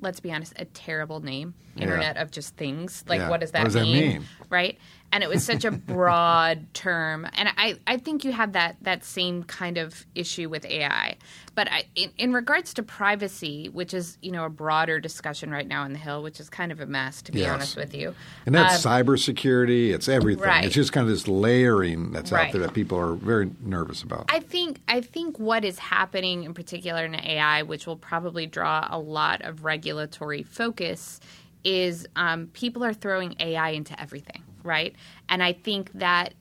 let's 0.01 0.21
be 0.21 0.33
honest, 0.33 0.53
a 0.55 0.67
terrible 0.67 1.19
name. 1.19 1.55
Internet 1.79 2.17
yeah. 2.17 2.23
of 2.23 2.31
just 2.31 2.57
things. 2.57 3.05
Like, 3.09 3.21
yeah. 3.21 3.31
what 3.31 3.41
does 3.41 3.53
that 3.53 3.63
what 3.63 3.73
does 3.73 3.83
mean? 3.83 3.97
That 3.97 4.19
mean? 4.19 4.29
Right? 4.51 4.79
And 5.11 5.25
it 5.25 5.31
was 5.31 5.43
such 5.43 5.65
a 5.65 5.71
broad 5.71 6.67
term. 6.75 7.27
And 7.35 7.49
I, 7.57 7.79
I 7.87 7.97
think 7.97 8.25
you 8.25 8.33
have 8.33 8.53
that, 8.53 8.77
that 8.83 9.05
same 9.05 9.43
kind 9.43 9.79
of 9.79 10.05
issue 10.15 10.51
with 10.51 10.67
AI. 10.67 11.17
But 11.55 11.73
I, 11.73 11.85
in, 11.95 12.13
in, 12.19 12.33
regards 12.35 12.75
to 12.75 12.83
privacy, 12.83 13.69
which 13.71 13.95
is, 13.95 14.19
you 14.21 14.31
know, 14.31 14.45
a 14.45 14.51
broader 14.51 15.01
discussion 15.01 15.51
right 15.51 15.67
now 15.67 15.85
in 15.85 15.93
the 15.93 15.99
Hill, 15.99 16.23
which 16.23 16.41
is 16.41 16.51
kind 16.51 16.71
of 16.71 16.81
a 16.81 16.87
mess, 16.87 17.23
to 17.23 17.33
be 17.33 17.41
yes. 17.41 17.51
honest 17.51 17.77
with 17.77 17.95
you. 17.95 18.15
And 18.45 18.55
that's 18.55 18.85
um, 18.85 18.93
cybersecurity. 18.93 19.93
It's 19.95 20.09
everything. 20.09 20.45
Right. 20.45 20.65
It's 20.65 20.75
just 20.75 20.93
kind 20.93 21.05
of 21.05 21.11
this 21.11 21.27
layering 21.27 22.13
that's 22.13 22.31
right. 22.31 22.49
out 22.49 22.53
there 22.53 22.61
that 22.61 22.75
people 22.75 22.99
are 22.99 23.15
very 23.15 23.51
nervous 23.61 24.03
about. 24.03 24.27
I 24.29 24.41
think 24.41 24.81
I 24.89 25.01
think 25.01 25.39
what 25.39 25.65
is 25.65 25.79
happening 25.79 26.45
in 26.45 26.55
particular 26.55 27.05
in 27.05 27.15
AI, 27.15 27.63
which 27.63 27.87
will 27.87 27.97
probably 27.97 28.47
draw 28.47 28.87
a 28.91 28.99
lot 28.99 29.43
of 29.43 29.65
regulatory 29.65 30.43
focus, 30.43 31.19
is 31.65 32.07
um, 32.17 32.49
people 32.49 32.85
are 32.85 32.95
throwing 32.95 33.35
AI 33.41 33.71
into 33.71 34.01
everything, 34.01 34.43
right? 34.63 34.95
And 35.29 35.43
I 35.43 35.53
think 35.53 35.93
that 35.95 36.35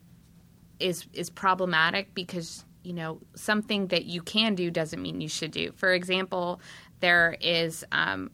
is 0.80 1.08
is 1.14 1.30
problematic 1.30 2.14
because 2.14 2.64
you 2.88 2.94
know, 2.94 3.20
something 3.36 3.88
that 3.88 4.06
you 4.06 4.22
can 4.22 4.56
do 4.56 4.72
doesn't 4.72 5.02
mean 5.02 5.20
you 5.20 5.28
should 5.28 5.52
do. 5.52 5.74
For 5.76 5.92
example, 5.92 6.62
there 7.02 7.36
is 7.42 7.84
um, 7.92 8.32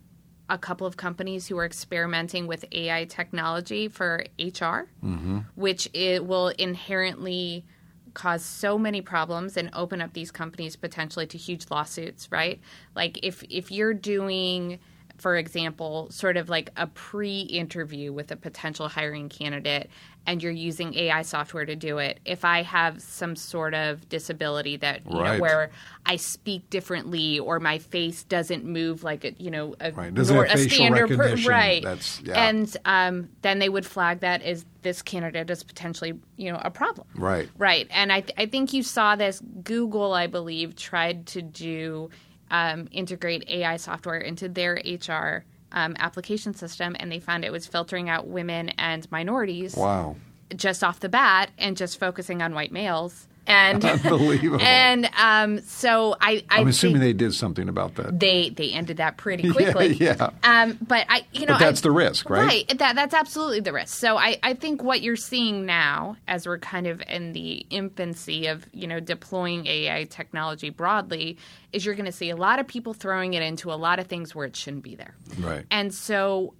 a 0.48 0.60
couple 0.60 0.86
of 0.86 0.96
companies 0.96 1.48
who 1.48 1.58
are 1.58 1.66
experimenting 1.66 2.46
with 2.46 2.63
AI 2.72 3.06
technology 3.06 3.88
for 3.88 4.24
HR, 4.38 4.86
mm-hmm. 5.04 5.40
which 5.56 5.90
it 5.94 6.28
will 6.28 6.50
inherently 6.50 7.66
cause 8.13 8.46
so 8.46 8.78
many 8.78 9.02
problems 9.02 9.58
and 9.58 9.72
open 9.74 10.00
up 10.02 10.13
these 10.13 10.30
companies 10.30 10.75
potentially 10.75 11.25
to 11.25 11.38
huge 11.40 11.66
lawsuits, 11.72 12.32
right? 12.32 12.62
Like 12.96 13.18
if 13.24 13.44
if 13.50 13.72
you're 13.72 13.96
doing 13.96 14.78
for 15.24 15.38
example, 15.38 16.10
sort 16.12 16.36
of 16.36 16.50
like 16.50 16.70
a 16.75 16.86
pre 16.86 17.39
interview 17.39 18.12
with 18.12 18.30
a 18.34 18.36
potential 18.36 18.89
hiring 18.89 19.30
candidate 19.30 19.89
and 20.27 20.44
you're 20.44 20.51
using 20.51 20.94
AI 20.96 21.22
software 21.22 21.65
to 21.65 21.77
do 21.77 21.98
it, 21.98 22.20
if 22.25 22.44
I 22.44 22.62
have 22.62 23.01
some 23.01 23.38
sort 23.38 23.74
of 23.74 24.10
disability 24.10 24.75
that 24.77 25.10
you 25.10 25.18
right. 25.18 25.38
know 25.38 25.42
where 25.42 25.72
I 26.06 26.18
speak 26.18 26.70
differently 26.70 27.39
or 27.39 27.62
my 27.62 27.77
face 27.77 28.25
doesn't 28.25 28.65
move 28.65 29.06
like 29.06 29.24
a 29.24 29.32
you 29.38 29.50
know 29.50 29.75
a, 29.80 29.94
right. 29.94 30.12
nor, 30.12 30.44
a 30.44 30.58
standard 30.58 31.08
per, 31.08 31.38
right, 31.48 32.22
yeah. 32.22 32.50
and 32.50 32.75
um, 32.84 33.30
then 33.44 33.60
they 33.60 33.70
would 33.70 33.86
flag 33.86 34.20
that 34.20 34.42
as 34.42 34.65
this 34.82 35.01
candidate 35.01 35.50
is 35.50 35.63
potentially 35.63 36.20
you 36.36 36.51
know 36.51 36.60
a 36.62 36.70
problem, 36.70 37.08
right, 37.15 37.50
right, 37.58 37.88
and 37.92 38.12
I 38.12 38.20
th- 38.20 38.36
I 38.38 38.46
think 38.46 38.74
you 38.74 38.84
saw 38.84 39.15
this. 39.15 39.42
Google 39.63 40.12
I 40.12 40.27
believe 40.27 40.75
tried 40.75 41.27
to 41.27 41.42
do 41.42 42.10
um, 42.53 42.88
integrate 42.91 43.50
AI 43.50 43.75
software 43.77 44.19
into 44.19 44.48
their 44.48 44.75
HR 44.86 45.43
um, 45.74 45.95
application 46.00 46.53
system, 46.53 46.95
and 47.00 47.12
they 47.12 47.19
found 47.19 47.43
it 47.43 47.51
was 47.51 47.67
filtering 47.67 48.07
out 48.07 48.27
women 48.27 48.69
and 48.69 49.12
minorities. 49.12 49.75
Wow. 49.75 50.15
Just 50.55 50.83
off 50.83 51.00
the 51.00 51.10
bat, 51.10 51.50
and 51.57 51.75
just 51.75 52.00
focusing 52.00 52.41
on 52.41 52.53
white 52.53 52.72
males. 52.72 53.27
And 53.45 53.83
unbelievable. 53.85 54.62
And 54.62 55.09
um, 55.17 55.59
so 55.62 56.15
I, 56.21 56.43
I 56.50 56.62
am 56.62 56.67
assuming 56.67 57.01
they 57.01 57.13
did 57.13 57.33
something 57.33 57.67
about 57.67 57.95
that. 57.95 58.19
They 58.19 58.50
they 58.50 58.71
ended 58.71 58.97
that 58.97 59.17
pretty 59.17 59.51
quickly. 59.51 59.88
yeah. 60.00 60.15
yeah. 60.43 60.62
Um, 60.63 60.77
but 60.81 61.05
I, 61.09 61.25
you 61.33 61.45
know, 61.45 61.53
but 61.53 61.59
that's 61.59 61.81
I, 61.81 61.83
the 61.83 61.91
risk, 61.91 62.29
right? 62.29 62.45
Right. 62.45 62.77
That 62.79 62.95
that's 62.95 63.13
absolutely 63.13 63.59
the 63.59 63.73
risk. 63.73 63.95
So 63.95 64.17
I, 64.17 64.38
I 64.43 64.53
think 64.53 64.81
what 64.81 65.01
you're 65.01 65.15
seeing 65.15 65.65
now, 65.65 66.15
as 66.27 66.47
we're 66.47 66.59
kind 66.59 66.88
of 66.88 67.01
in 67.07 67.33
the 67.33 67.65
infancy 67.69 68.47
of 68.47 68.65
you 68.71 68.88
know 68.88 69.00
deploying 69.00 69.67
AI 69.67 70.05
technology 70.05 70.69
broadly, 70.69 71.38
is 71.73 71.85
you're 71.85 71.95
going 71.95 72.05
to 72.05 72.12
see 72.12 72.29
a 72.29 72.38
lot 72.38 72.59
of 72.59 72.67
people 72.67 72.93
throwing 72.93 73.33
it 73.33 73.43
into 73.43 73.71
a 73.71 73.75
lot 73.75 74.00
of 74.00 74.07
things 74.07 74.33
where 74.33 74.45
it 74.45 74.55
shouldn't 74.55 74.83
be 74.83 74.95
there. 74.95 75.15
Right. 75.39 75.65
And 75.69 75.93
so 75.93 76.53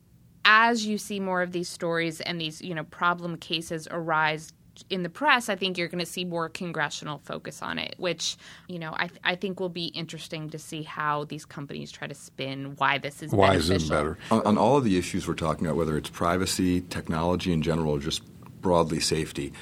as 0.46 0.86
you 0.86 0.98
see 0.98 1.20
more 1.20 1.42
of 1.42 1.52
these 1.52 1.70
stories 1.70 2.20
and 2.22 2.40
these 2.40 2.62
you 2.62 2.76
know 2.76 2.84
problem 2.86 3.38
cases 3.38 3.88
arise 3.90 4.52
in 4.90 5.04
the 5.04 5.10
press, 5.10 5.50
I 5.50 5.56
think 5.56 5.78
you're 5.78 5.88
going 5.88 6.00
to 6.00 6.06
see 6.06 6.26
more 6.26 6.50
congressional 6.50 7.20
focus 7.20 7.62
on 7.62 7.78
it, 7.78 7.96
which 7.98 8.38
you 8.68 8.80
know 8.80 8.92
I, 8.92 9.10
I 9.24 9.36
think 9.36 9.60
will 9.60 9.70
be 9.70 9.86
interesting 9.88 10.50
to 10.50 10.60
see 10.60 10.84
how 10.84 11.26
these 11.26 11.46
companies 11.46 11.92
try 11.92 12.08
to 12.08 12.16
spin 12.16 12.76
why 12.78 12.98
this 12.98 13.22
is 13.22 13.32
why 13.32 13.50
beneficial. 13.50 13.76
is 13.76 13.86
it 13.86 13.90
better 13.90 14.18
on, 14.32 14.42
on 14.46 14.58
all 14.58 14.78
of 14.78 14.84
the 14.84 14.98
issues 14.98 15.28
we're 15.28 15.36
talking 15.36 15.68
about, 15.68 15.78
whether 15.78 15.98
it's 15.98 16.10
privacy, 16.10 16.82
technology 16.82 17.52
in 17.52 17.62
general, 17.62 17.92
or 17.92 18.00
just 18.00 18.24
broadly 18.62 19.00
safety. 19.00 19.54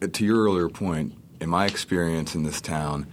To 0.00 0.24
your 0.24 0.44
earlier 0.44 0.68
point, 0.68 1.12
in 1.40 1.50
my 1.50 1.66
experience 1.66 2.34
in 2.34 2.44
this 2.44 2.60
town, 2.60 3.06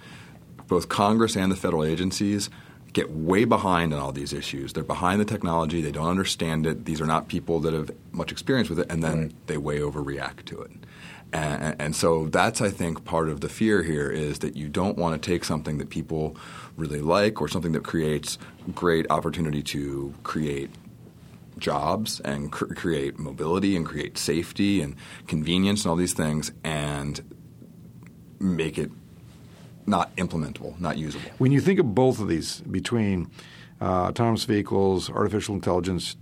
both 0.68 0.88
Congress 0.88 1.36
and 1.36 1.52
the 1.52 1.56
federal 1.56 1.84
agencies 1.84 2.50
get 2.94 3.12
way 3.12 3.44
behind 3.44 3.94
on 3.94 4.00
all 4.00 4.14
these 4.14 4.32
issues. 4.32 4.72
They're 4.72 4.84
behind 4.84 5.20
the 5.20 5.26
technology. 5.26 5.82
They 5.82 5.92
don't 5.92 6.08
understand 6.08 6.66
it. 6.66 6.86
These 6.86 7.02
are 7.02 7.06
not 7.06 7.28
people 7.28 7.60
that 7.60 7.74
have 7.74 7.92
much 8.14 8.32
experience 8.32 8.70
with 8.70 8.80
it, 8.80 8.88
and 8.90 9.04
then 9.04 9.20
right. 9.20 9.48
they 9.48 9.58
way 9.58 9.80
overreact 9.80 10.46
to 10.46 10.62
it. 10.62 10.72
And, 11.34 11.76
and, 11.80 11.96
so 11.96 12.28
that's, 12.28 12.62
I 12.62 12.70
think, 12.70 13.04
part 13.04 13.28
of 13.28 13.42
the 13.42 13.50
fear 13.50 13.84
here 13.84 14.10
is 14.10 14.40
that 14.40 14.56
you 14.56 14.70
don't 14.70 14.98
want 14.98 15.22
to 15.22 15.30
take 15.32 15.44
something 15.44 15.80
that 15.80 15.90
people 15.90 16.38
really 16.78 17.02
like 17.02 17.42
or 17.42 17.50
something 17.50 17.74
that 17.74 17.84
creates 17.84 18.38
great 18.74 19.06
opportunity 19.10 19.62
to 19.64 20.14
create 20.24 20.70
jobs 21.58 22.22
and 22.22 22.52
cr- 22.52 22.74
create 22.74 23.20
mobility 23.20 23.76
and 23.76 23.86
create 23.86 24.18
safety 24.18 24.82
and 24.82 24.96
convenience 25.28 25.84
and 25.84 25.90
all 25.90 25.96
these 25.98 26.14
things 26.14 26.54
and 26.64 27.22
make 28.40 28.78
it 28.78 28.92
not 29.86 30.16
implementable, 30.16 30.80
not 30.80 30.98
usable. 30.98 31.30
When 31.38 31.52
you 31.52 31.60
think 31.60 31.80
of 31.80 31.94
both 31.94 32.20
of 32.20 32.30
these 32.30 32.62
between 32.62 33.30
uh, 33.82 34.08
autonomous 34.08 34.46
vehicles, 34.46 35.10
artificial 35.10 35.54
intelligence, 35.56 36.16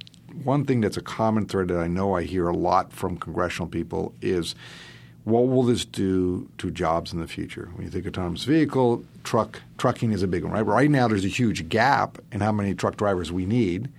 one 0.43 0.65
thing 0.65 0.81
that's 0.81 0.97
a 0.97 1.01
common 1.01 1.45
thread 1.45 1.67
that 1.67 1.77
I 1.77 1.87
know 1.87 2.15
I 2.15 2.23
hear 2.23 2.47
a 2.47 2.55
lot 2.55 2.91
from 2.91 3.17
congressional 3.17 3.67
people 3.67 4.15
is– 4.21 4.55
what 5.25 5.47
will 5.47 5.63
this 5.63 5.85
do 5.85 6.49
to 6.57 6.69
jobs 6.69 7.13
in 7.13 7.19
the 7.19 7.27
future? 7.27 7.69
When 7.73 7.85
you 7.85 7.91
think 7.91 8.05
autonomous 8.05 8.43
vehicle, 8.43 9.05
truck 9.23 9.61
trucking 9.77 10.11
is 10.11 10.21
a 10.21 10.27
big 10.27 10.43
one, 10.43 10.51
right? 10.51 10.65
Right 10.65 10.89
now, 10.89 11.07
there's 11.07 11.25
a 11.25 11.29
huge 11.29 11.69
gap 11.69 12.17
in 12.31 12.41
how 12.41 12.51
many 12.51 12.73
truck 12.75 12.97
drivers 12.97 13.31
we 13.31 13.45
need, 13.45 13.89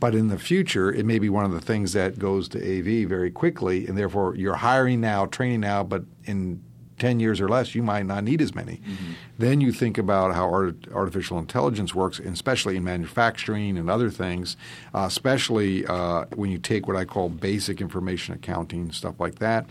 but 0.00 0.14
in 0.14 0.28
the 0.28 0.38
future, 0.38 0.92
it 0.92 1.06
may 1.06 1.18
be 1.18 1.28
one 1.28 1.44
of 1.44 1.52
the 1.52 1.60
things 1.60 1.92
that 1.92 2.18
goes 2.18 2.48
to 2.50 2.58
AV 2.58 3.08
very 3.08 3.30
quickly, 3.30 3.86
and 3.86 3.96
therefore 3.96 4.34
you're 4.34 4.56
hiring 4.56 5.00
now, 5.00 5.26
training 5.26 5.60
now, 5.60 5.84
but 5.84 6.04
in 6.24 6.62
10 6.98 7.20
years 7.20 7.40
or 7.40 7.48
less, 7.48 7.74
you 7.74 7.82
might 7.82 8.06
not 8.06 8.24
need 8.24 8.40
as 8.40 8.54
many. 8.54 8.76
Mm-hmm. 8.76 9.12
Then 9.38 9.60
you 9.60 9.70
think 9.70 9.98
about 9.98 10.34
how 10.34 10.50
art, 10.50 10.76
artificial 10.92 11.38
intelligence 11.38 11.94
works, 11.94 12.18
especially 12.18 12.76
in 12.76 12.84
manufacturing 12.84 13.76
and 13.76 13.90
other 13.90 14.10
things, 14.10 14.56
uh, 14.94 15.04
especially 15.06 15.86
uh, 15.86 16.24
when 16.34 16.50
you 16.50 16.58
take 16.58 16.86
what 16.86 16.96
I 16.96 17.04
call 17.04 17.28
basic 17.28 17.80
information 17.80 18.34
accounting, 18.34 18.92
stuff 18.92 19.20
like 19.20 19.36
that. 19.36 19.66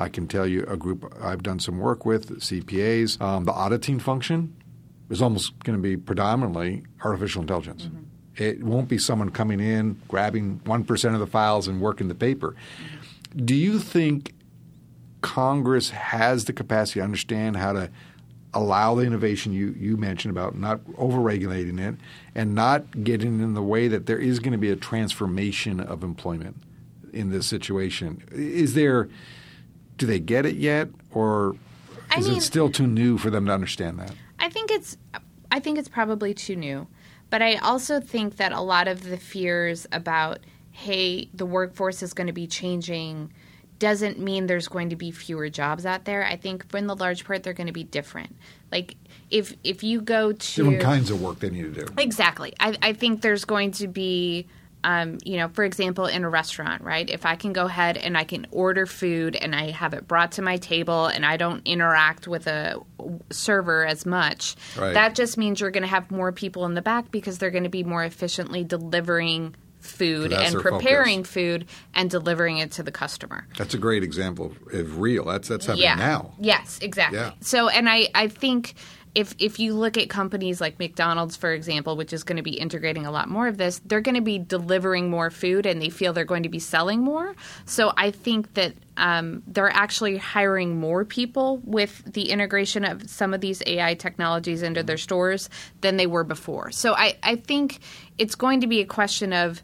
I 0.00 0.08
can 0.08 0.26
tell 0.26 0.46
you 0.46 0.64
a 0.66 0.78
group 0.78 1.14
I've 1.20 1.42
done 1.42 1.60
some 1.60 1.78
work 1.78 2.06
with, 2.06 2.40
CPAs. 2.40 3.20
Um, 3.20 3.44
the 3.44 3.52
auditing 3.52 3.98
function 3.98 4.56
is 5.10 5.20
almost 5.20 5.58
going 5.62 5.76
to 5.76 5.82
be 5.82 5.94
predominantly 5.94 6.84
artificial 7.04 7.42
intelligence. 7.42 7.84
Mm-hmm. 7.84 8.42
It 8.42 8.64
won't 8.64 8.88
be 8.88 8.96
someone 8.96 9.28
coming 9.28 9.60
in, 9.60 10.00
grabbing 10.08 10.60
1% 10.60 11.14
of 11.14 11.20
the 11.20 11.26
files 11.26 11.68
and 11.68 11.82
working 11.82 12.08
the 12.08 12.14
paper. 12.14 12.52
Mm-hmm. 12.54 13.44
Do 13.44 13.54
you 13.54 13.78
think 13.78 14.32
Congress 15.20 15.90
has 15.90 16.46
the 16.46 16.54
capacity 16.54 17.00
to 17.00 17.04
understand 17.04 17.58
how 17.58 17.74
to 17.74 17.90
allow 18.54 18.94
the 18.94 19.02
innovation 19.02 19.52
you, 19.52 19.74
you 19.78 19.98
mentioned 19.98 20.34
about 20.34 20.56
not 20.56 20.82
overregulating 20.94 21.78
it 21.78 21.96
and 22.34 22.54
not 22.54 23.04
getting 23.04 23.38
in 23.40 23.52
the 23.52 23.62
way 23.62 23.86
that 23.86 24.06
there 24.06 24.18
is 24.18 24.38
going 24.38 24.52
to 24.52 24.58
be 24.58 24.70
a 24.70 24.76
transformation 24.76 25.78
of 25.78 26.02
employment 26.02 26.56
in 27.12 27.28
this 27.30 27.46
situation? 27.46 28.24
Is 28.32 28.72
there– 28.72 29.10
do 30.00 30.06
they 30.06 30.18
get 30.18 30.46
it 30.46 30.56
yet, 30.56 30.88
or 31.12 31.54
is 32.16 32.26
I 32.26 32.30
mean, 32.30 32.38
it 32.38 32.40
still 32.40 32.70
too 32.70 32.86
new 32.86 33.18
for 33.18 33.28
them 33.28 33.44
to 33.46 33.52
understand 33.52 34.00
that? 34.00 34.12
I 34.38 34.48
think 34.48 34.70
it's 34.70 34.96
I 35.52 35.60
think 35.60 35.78
it's 35.78 35.90
probably 35.90 36.32
too 36.32 36.56
new, 36.56 36.88
but 37.28 37.42
I 37.42 37.56
also 37.56 38.00
think 38.00 38.36
that 38.36 38.50
a 38.50 38.62
lot 38.62 38.88
of 38.88 39.04
the 39.04 39.18
fears 39.18 39.86
about 39.92 40.40
hey, 40.72 41.28
the 41.34 41.44
workforce 41.44 42.02
is 42.02 42.14
going 42.14 42.28
to 42.28 42.32
be 42.32 42.46
changing 42.46 43.30
doesn't 43.78 44.18
mean 44.18 44.46
there's 44.46 44.68
going 44.68 44.88
to 44.88 44.96
be 44.96 45.10
fewer 45.10 45.50
jobs 45.50 45.84
out 45.84 46.06
there. 46.06 46.24
I 46.24 46.36
think 46.36 46.66
for 46.70 46.78
in 46.78 46.86
the 46.86 46.96
large 46.96 47.26
part 47.26 47.42
they're 47.42 47.52
going 47.52 47.66
to 47.66 47.72
be 47.72 47.84
different. 47.84 48.34
Like 48.72 48.96
if 49.30 49.54
if 49.64 49.82
you 49.82 50.00
go 50.00 50.32
to 50.32 50.56
different 50.56 50.80
kinds 50.80 51.10
of 51.10 51.20
work 51.20 51.40
they 51.40 51.50
need 51.50 51.74
to 51.74 51.84
do. 51.84 51.92
Exactly. 51.98 52.54
I, 52.58 52.78
I 52.80 52.92
think 52.94 53.20
there's 53.20 53.44
going 53.44 53.72
to 53.72 53.86
be 53.86 54.46
um, 54.84 55.18
you 55.24 55.36
know, 55.36 55.48
for 55.48 55.64
example, 55.64 56.06
in 56.06 56.24
a 56.24 56.30
restaurant, 56.30 56.82
right? 56.82 57.08
If 57.08 57.26
I 57.26 57.36
can 57.36 57.52
go 57.52 57.66
ahead 57.66 57.96
and 57.96 58.16
I 58.16 58.24
can 58.24 58.46
order 58.50 58.86
food 58.86 59.36
and 59.36 59.54
I 59.54 59.70
have 59.70 59.94
it 59.94 60.08
brought 60.08 60.32
to 60.32 60.42
my 60.42 60.56
table 60.56 61.06
and 61.06 61.26
I 61.26 61.36
don't 61.36 61.66
interact 61.66 62.26
with 62.26 62.46
a 62.46 62.80
server 63.30 63.86
as 63.86 64.06
much, 64.06 64.56
right. 64.78 64.94
that 64.94 65.14
just 65.14 65.36
means 65.36 65.60
you're 65.60 65.70
going 65.70 65.82
to 65.82 65.88
have 65.88 66.10
more 66.10 66.32
people 66.32 66.64
in 66.66 66.74
the 66.74 66.82
back 66.82 67.10
because 67.10 67.38
they're 67.38 67.50
going 67.50 67.64
to 67.64 67.70
be 67.70 67.84
more 67.84 68.04
efficiently 68.04 68.64
delivering 68.64 69.54
food 69.80 70.32
and 70.32 70.56
preparing 70.56 71.24
focus. 71.24 71.32
food 71.32 71.66
and 71.94 72.10
delivering 72.10 72.58
it 72.58 72.72
to 72.72 72.82
the 72.82 72.92
customer. 72.92 73.46
That's 73.56 73.74
a 73.74 73.78
great 73.78 74.02
example 74.02 74.54
of 74.72 74.98
real. 74.98 75.24
That's 75.24 75.48
that's 75.48 75.66
happening 75.66 75.84
yeah. 75.84 75.94
now. 75.94 76.34
Yes, 76.38 76.78
exactly. 76.80 77.18
Yeah. 77.18 77.32
So, 77.40 77.68
and 77.68 77.88
I 77.88 78.08
I 78.14 78.28
think 78.28 78.74
if 79.14 79.34
if 79.38 79.58
you 79.58 79.74
look 79.74 79.96
at 79.96 80.08
companies 80.08 80.60
like 80.60 80.78
McDonald's, 80.78 81.36
for 81.36 81.52
example, 81.52 81.96
which 81.96 82.12
is 82.12 82.22
going 82.22 82.36
to 82.36 82.42
be 82.42 82.52
integrating 82.52 83.06
a 83.06 83.10
lot 83.10 83.28
more 83.28 83.48
of 83.48 83.58
this, 83.58 83.80
they're 83.84 84.00
going 84.00 84.14
to 84.14 84.20
be 84.20 84.38
delivering 84.38 85.10
more 85.10 85.30
food, 85.30 85.66
and 85.66 85.82
they 85.82 85.88
feel 85.88 86.12
they're 86.12 86.24
going 86.24 86.44
to 86.44 86.48
be 86.48 86.58
selling 86.58 87.00
more. 87.00 87.34
So 87.64 87.92
I 87.96 88.12
think 88.12 88.54
that 88.54 88.74
um, 88.96 89.42
they're 89.46 89.70
actually 89.70 90.16
hiring 90.16 90.78
more 90.78 91.04
people 91.04 91.60
with 91.64 92.02
the 92.12 92.30
integration 92.30 92.84
of 92.84 93.08
some 93.10 93.34
of 93.34 93.40
these 93.40 93.62
AI 93.66 93.94
technologies 93.94 94.62
into 94.62 94.82
their 94.82 94.98
stores 94.98 95.48
than 95.80 95.96
they 95.96 96.06
were 96.06 96.24
before. 96.24 96.70
So 96.70 96.94
I, 96.94 97.16
I 97.22 97.36
think 97.36 97.80
it's 98.18 98.34
going 98.34 98.60
to 98.60 98.66
be 98.66 98.80
a 98.80 98.86
question 98.86 99.32
of 99.32 99.62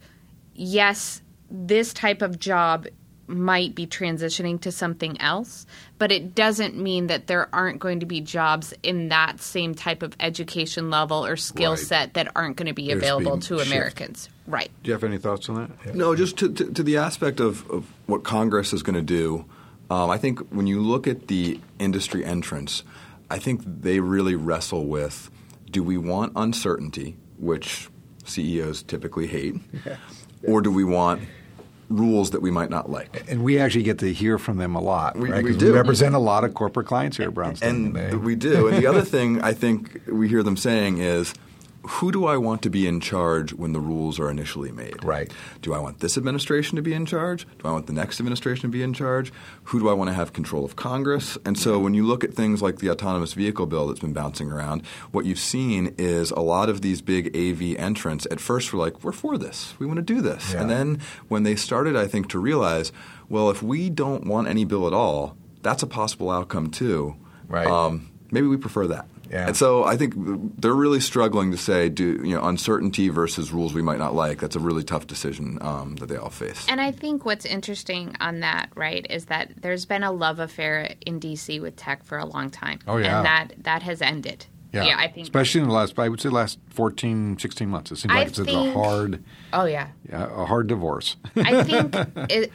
yes, 0.54 1.22
this 1.50 1.92
type 1.92 2.22
of 2.22 2.38
job 2.38 2.86
might 3.28 3.74
be 3.74 3.86
transitioning 3.86 4.60
to 4.60 4.72
something 4.72 5.20
else, 5.20 5.66
but 5.98 6.12
it 6.12 6.34
doesn't 6.34 6.76
mean 6.76 7.06
that 7.06 7.26
there 7.26 7.48
aren't 7.54 7.78
going 7.78 8.00
to 8.00 8.06
be 8.06 8.20
jobs 8.20 8.74
in 8.82 9.08
that 9.08 9.40
same 9.40 9.74
type 9.74 10.02
of 10.02 10.14
education 10.20 10.90
level 10.90 11.24
or 11.24 11.36
skill 11.36 11.72
right. 11.72 11.78
set 11.78 12.14
that 12.14 12.28
aren't 12.36 12.56
going 12.56 12.66
to 12.66 12.74
be 12.74 12.88
There's 12.88 12.98
available 12.98 13.38
to 13.38 13.58
shift. 13.58 13.70
Americans. 13.70 14.28
Right. 14.46 14.70
Do 14.82 14.88
you 14.88 14.92
have 14.92 15.04
any 15.04 15.18
thoughts 15.18 15.48
on 15.48 15.56
that? 15.56 15.70
Yeah. 15.86 15.92
No, 15.94 16.14
just 16.14 16.36
to, 16.38 16.52
to, 16.52 16.72
to, 16.72 16.82
the 16.82 16.98
aspect 16.98 17.40
of, 17.40 17.68
of 17.70 17.90
what 18.06 18.24
Congress 18.24 18.72
is 18.72 18.82
going 18.82 18.94
to 18.94 19.02
do. 19.02 19.44
Um, 19.90 20.10
I 20.10 20.18
think 20.18 20.40
when 20.50 20.66
you 20.66 20.80
look 20.80 21.06
at 21.06 21.28
the 21.28 21.60
industry 21.78 22.24
entrance, 22.24 22.82
I 23.30 23.38
think 23.38 23.62
they 23.64 24.00
really 24.00 24.34
wrestle 24.34 24.86
with 24.86 25.30
do 25.70 25.82
we 25.82 25.96
want 25.96 26.32
uncertainty, 26.36 27.16
which 27.38 27.88
CEOs 28.24 28.82
typically 28.82 29.26
hate, 29.26 29.56
yeah. 29.86 29.96
or 30.42 30.60
do 30.60 30.70
we 30.70 30.84
want 30.84 31.22
rules 31.88 32.30
that 32.30 32.42
we 32.42 32.50
might 32.50 32.70
not 32.70 32.90
like. 32.90 33.24
And 33.30 33.42
we 33.44 33.58
actually 33.58 33.84
get 33.84 33.98
to 34.00 34.12
hear 34.12 34.38
from 34.38 34.58
them 34.58 34.74
a 34.74 34.80
lot. 34.80 35.16
We, 35.16 35.30
right? 35.30 35.44
we 35.44 35.56
do. 35.56 35.72
We 35.72 35.78
represent 35.78 36.14
a 36.14 36.18
lot 36.18 36.44
of 36.44 36.54
corporate 36.54 36.86
clients 36.86 37.16
here 37.16 37.28
at 37.28 37.34
Brownstein. 37.34 37.62
And 37.62 37.96
eh? 37.96 38.14
we 38.14 38.34
do. 38.34 38.68
And 38.68 38.78
the 38.78 38.86
other 38.86 39.02
thing 39.02 39.40
I 39.40 39.52
think 39.52 40.00
we 40.06 40.28
hear 40.28 40.42
them 40.42 40.56
saying 40.56 40.98
is– 40.98 41.34
who 41.86 42.10
do 42.10 42.26
I 42.26 42.36
want 42.36 42.62
to 42.62 42.70
be 42.70 42.86
in 42.86 43.00
charge 43.00 43.52
when 43.52 43.72
the 43.72 43.80
rules 43.80 44.18
are 44.18 44.30
initially 44.30 44.72
made? 44.72 45.04
Right. 45.04 45.32
Do 45.62 45.72
I 45.72 45.78
want 45.78 46.00
this 46.00 46.18
administration 46.18 46.76
to 46.76 46.82
be 46.82 46.92
in 46.92 47.06
charge? 47.06 47.46
Do 47.58 47.68
I 47.68 47.72
want 47.72 47.86
the 47.86 47.92
next 47.92 48.20
administration 48.20 48.62
to 48.62 48.68
be 48.68 48.82
in 48.82 48.92
charge? 48.92 49.32
Who 49.64 49.78
do 49.78 49.88
I 49.88 49.92
want 49.92 50.08
to 50.08 50.14
have 50.14 50.32
control 50.32 50.64
of 50.64 50.76
Congress? 50.76 51.38
And 51.44 51.58
so 51.58 51.78
when 51.78 51.94
you 51.94 52.04
look 52.04 52.24
at 52.24 52.34
things 52.34 52.60
like 52.60 52.78
the 52.78 52.90
autonomous 52.90 53.34
vehicle 53.34 53.66
bill 53.66 53.86
that's 53.86 54.00
been 54.00 54.12
bouncing 54.12 54.50
around, 54.50 54.84
what 55.12 55.24
you've 55.24 55.38
seen 55.38 55.94
is 55.96 56.30
a 56.32 56.40
lot 56.40 56.68
of 56.68 56.82
these 56.82 57.00
big 57.02 57.36
AV 57.36 57.76
entrants 57.78 58.26
at 58.30 58.40
first 58.40 58.72
were 58.72 58.78
like, 58.78 59.04
we're 59.04 59.12
for 59.12 59.38
this. 59.38 59.74
We 59.78 59.86
want 59.86 59.98
to 59.98 60.02
do 60.02 60.20
this. 60.20 60.52
Yeah. 60.52 60.62
And 60.62 60.70
then 60.70 61.00
when 61.28 61.44
they 61.44 61.56
started, 61.56 61.96
I 61.96 62.06
think, 62.06 62.28
to 62.30 62.38
realize, 62.38 62.90
well, 63.28 63.48
if 63.50 63.62
we 63.62 63.90
don't 63.90 64.26
want 64.26 64.48
any 64.48 64.64
bill 64.64 64.86
at 64.86 64.92
all, 64.92 65.36
that's 65.62 65.82
a 65.82 65.86
possible 65.86 66.30
outcome 66.30 66.70
too. 66.70 67.16
Right. 67.48 67.66
Um, 67.66 68.10
maybe 68.30 68.46
we 68.46 68.56
prefer 68.56 68.86
that. 68.88 69.06
Yeah. 69.30 69.48
And 69.48 69.56
so 69.56 69.84
I 69.84 69.96
think 69.96 70.14
they're 70.60 70.74
really 70.74 71.00
struggling 71.00 71.50
to 71.50 71.56
say, 71.56 71.88
do 71.88 72.20
you 72.24 72.34
know, 72.34 72.44
uncertainty 72.44 73.08
versus 73.08 73.52
rules 73.52 73.74
we 73.74 73.82
might 73.82 73.98
not 73.98 74.14
like. 74.14 74.40
That's 74.40 74.56
a 74.56 74.60
really 74.60 74.84
tough 74.84 75.06
decision 75.06 75.58
um, 75.60 75.96
that 75.96 76.06
they 76.06 76.16
all 76.16 76.30
face. 76.30 76.66
And 76.68 76.80
I 76.80 76.92
think 76.92 77.24
what's 77.24 77.44
interesting 77.44 78.14
on 78.20 78.40
that, 78.40 78.70
right, 78.74 79.06
is 79.10 79.26
that 79.26 79.52
there's 79.60 79.84
been 79.84 80.02
a 80.02 80.12
love 80.12 80.38
affair 80.38 80.94
in 81.04 81.20
DC 81.20 81.60
with 81.60 81.76
tech 81.76 82.04
for 82.04 82.18
a 82.18 82.24
long 82.24 82.50
time. 82.50 82.78
Oh 82.86 82.96
yeah, 82.96 83.18
and 83.18 83.26
that 83.26 83.48
that 83.64 83.82
has 83.82 84.02
ended. 84.02 84.46
Yeah. 84.72 84.84
yeah, 84.84 84.98
I 84.98 85.08
think 85.08 85.24
especially 85.24 85.62
in 85.62 85.68
the 85.68 85.74
last, 85.74 85.98
I 85.98 86.08
would 86.08 86.20
say, 86.20 86.28
last 86.28 86.58
14, 86.70 87.38
16 87.38 87.68
months. 87.68 87.92
It 87.92 87.96
seems 87.96 88.12
like 88.12 88.26
I 88.26 88.28
it's 88.28 88.38
think, 88.38 88.50
a 88.50 88.72
hard. 88.72 89.24
Oh 89.52 89.64
yeah. 89.64 89.88
Yeah, 90.08 90.24
a 90.24 90.44
hard 90.44 90.66
divorce. 90.66 91.16
I 91.36 91.64
think, 91.64 91.94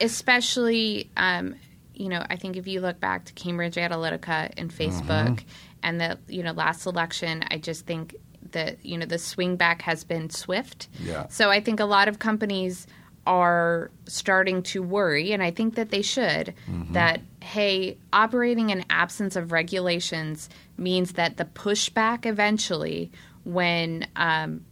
especially. 0.00 1.10
Um, 1.16 1.56
you 1.94 2.08
know, 2.08 2.24
I 2.28 2.36
think 2.36 2.56
if 2.56 2.66
you 2.66 2.80
look 2.80 3.00
back 3.00 3.24
to 3.26 3.32
Cambridge 3.32 3.76
Analytica 3.76 4.52
and 4.56 4.70
Facebook 4.70 5.06
mm-hmm. 5.06 5.48
and 5.82 6.00
the 6.00 6.18
you 6.28 6.42
know 6.42 6.52
last 6.52 6.86
election, 6.86 7.44
I 7.50 7.58
just 7.58 7.86
think 7.86 8.16
that 8.52 8.84
you 8.84 8.98
know 8.98 9.06
the 9.06 9.18
swing 9.18 9.56
back 9.56 9.82
has 9.82 10.04
been 10.04 10.30
swift. 10.30 10.88
Yeah. 11.00 11.26
So 11.28 11.50
I 11.50 11.60
think 11.60 11.80
a 11.80 11.84
lot 11.84 12.08
of 12.08 12.18
companies 12.18 12.86
are 13.26 13.90
starting 14.06 14.62
to 14.62 14.82
worry, 14.82 15.32
and 15.32 15.42
I 15.42 15.50
think 15.50 15.76
that 15.76 15.90
they 15.90 16.02
should, 16.02 16.54
mm-hmm. 16.68 16.92
that, 16.94 17.20
hey, 17.40 17.96
operating 18.12 18.70
in 18.70 18.84
absence 18.90 19.36
of 19.36 19.52
regulations 19.52 20.48
means 20.76 21.12
that 21.12 21.36
the 21.36 21.44
pushback 21.44 22.26
eventually, 22.26 23.12
when 23.44 24.06
um, 24.16 24.64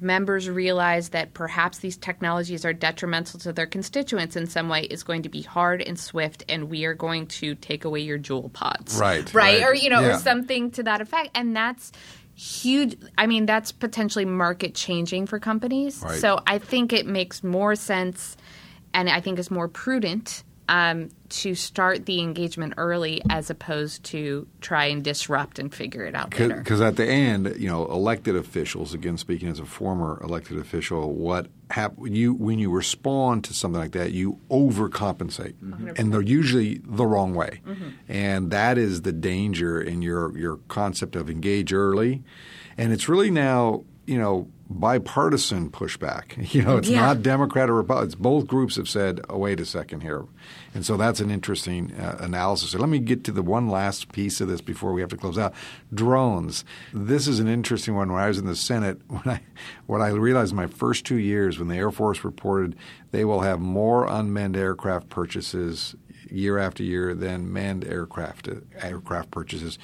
members 0.00 0.48
realize 0.48 1.10
that 1.10 1.32
perhaps 1.34 1.78
these 1.78 1.96
technologies 1.96 2.64
are 2.64 2.72
detrimental 2.72 3.40
to 3.40 3.52
their 3.52 3.66
constituents 3.66 4.36
in 4.36 4.46
some 4.46 4.68
way 4.68 4.82
is 4.82 5.02
going 5.02 5.22
to 5.22 5.28
be 5.28 5.42
hard 5.42 5.80
and 5.80 5.98
swift 5.98 6.44
and 6.48 6.68
we 6.68 6.84
are 6.84 6.94
going 6.94 7.26
to 7.26 7.54
take 7.54 7.84
away 7.84 8.00
your 8.00 8.18
Juul 8.18 8.52
pods 8.52 8.98
right 8.98 9.32
right, 9.32 9.60
right. 9.60 9.62
or 9.62 9.74
you 9.74 9.88
know 9.88 10.00
yeah. 10.00 10.16
or 10.16 10.18
something 10.18 10.70
to 10.72 10.82
that 10.82 11.00
effect 11.00 11.30
and 11.34 11.56
that's 11.56 11.92
huge 12.34 12.96
i 13.16 13.26
mean 13.26 13.46
that's 13.46 13.72
potentially 13.72 14.24
market 14.24 14.74
changing 14.74 15.26
for 15.26 15.38
companies 15.38 16.02
right. 16.04 16.20
so 16.20 16.40
i 16.46 16.58
think 16.58 16.92
it 16.92 17.06
makes 17.06 17.42
more 17.42 17.74
sense 17.74 18.36
and 18.92 19.08
i 19.08 19.20
think 19.20 19.38
it's 19.38 19.50
more 19.50 19.68
prudent 19.68 20.44
um, 20.68 21.08
to 21.30 21.54
start 21.54 22.06
the 22.06 22.20
engagement 22.20 22.74
early 22.76 23.22
as 23.30 23.50
opposed 23.50 24.04
to 24.04 24.46
try 24.60 24.86
and 24.86 25.02
disrupt 25.02 25.58
and 25.58 25.74
figure 25.74 26.04
it 26.04 26.14
out 26.14 26.38
later. 26.38 26.56
Because 26.56 26.80
at 26.80 26.96
the 26.96 27.06
end, 27.06 27.54
you 27.58 27.68
know, 27.68 27.86
elected 27.86 28.36
officials, 28.36 28.94
again 28.94 29.16
speaking 29.16 29.48
as 29.48 29.58
a 29.58 29.64
former 29.64 30.20
elected 30.22 30.58
official, 30.58 31.12
what 31.12 31.48
hap- 31.70 31.96
you 32.02 32.34
when 32.34 32.58
you 32.58 32.70
respond 32.70 33.44
to 33.44 33.54
something 33.54 33.80
like 33.80 33.92
that, 33.92 34.12
you 34.12 34.38
overcompensate, 34.50 35.54
mm-hmm. 35.54 35.90
and 35.96 36.12
they're 36.12 36.20
usually 36.20 36.80
the 36.84 37.06
wrong 37.06 37.34
way, 37.34 37.60
mm-hmm. 37.66 37.88
and 38.08 38.50
that 38.50 38.78
is 38.78 39.02
the 39.02 39.12
danger 39.12 39.80
in 39.80 40.02
your 40.02 40.36
your 40.36 40.58
concept 40.68 41.16
of 41.16 41.30
engage 41.30 41.72
early, 41.72 42.22
and 42.76 42.92
it's 42.92 43.08
really 43.08 43.30
now 43.30 43.84
you 44.06 44.18
know 44.18 44.48
bipartisan 44.70 45.70
pushback. 45.70 46.36
You 46.58 46.62
know, 46.62 46.78
it's 46.78 46.88
yeah. 46.88 47.00
not 47.00 47.22
Democrat 47.22 47.68
or 47.68 47.74
Republican. 47.74 48.20
Both 48.20 48.46
groups 48.46 48.76
have 48.76 48.88
said, 48.88 49.20
"Oh, 49.28 49.38
wait 49.38 49.60
a 49.60 49.66
second 49.66 50.00
here," 50.00 50.24
and 50.74 50.84
so 50.84 50.96
that's 50.96 51.20
an 51.20 51.30
interesting 51.30 51.92
uh, 51.94 52.16
analysis. 52.20 52.70
So 52.70 52.78
let 52.78 52.88
me 52.88 52.98
get 52.98 53.22
to 53.24 53.32
the 53.32 53.42
one 53.42 53.68
last 53.68 54.12
piece 54.12 54.40
of 54.40 54.48
this 54.48 54.60
before 54.60 54.92
we 54.92 55.02
have 55.02 55.10
to 55.10 55.16
close 55.16 55.38
out. 55.38 55.52
Drones. 55.92 56.64
This 56.92 57.28
is 57.28 57.38
an 57.38 57.48
interesting 57.48 57.94
one. 57.94 58.10
When 58.10 58.22
I 58.22 58.28
was 58.28 58.38
in 58.38 58.46
the 58.46 58.56
Senate, 58.56 59.00
when 59.08 59.22
I 59.26 59.40
what 59.86 60.00
I 60.00 60.08
realized 60.08 60.52
in 60.52 60.56
my 60.56 60.66
first 60.66 61.04
two 61.04 61.18
years, 61.18 61.58
when 61.58 61.68
the 61.68 61.76
Air 61.76 61.90
Force 61.90 62.24
reported 62.24 62.76
they 63.10 63.24
will 63.24 63.40
have 63.40 63.60
more 63.60 64.06
unmanned 64.06 64.56
aircraft 64.56 65.10
purchases 65.10 65.94
year 66.30 66.58
after 66.58 66.82
year 66.82 67.14
than 67.14 67.52
manned 67.52 67.84
aircraft 67.84 68.48
aircraft 68.80 69.30
purchases, 69.30 69.78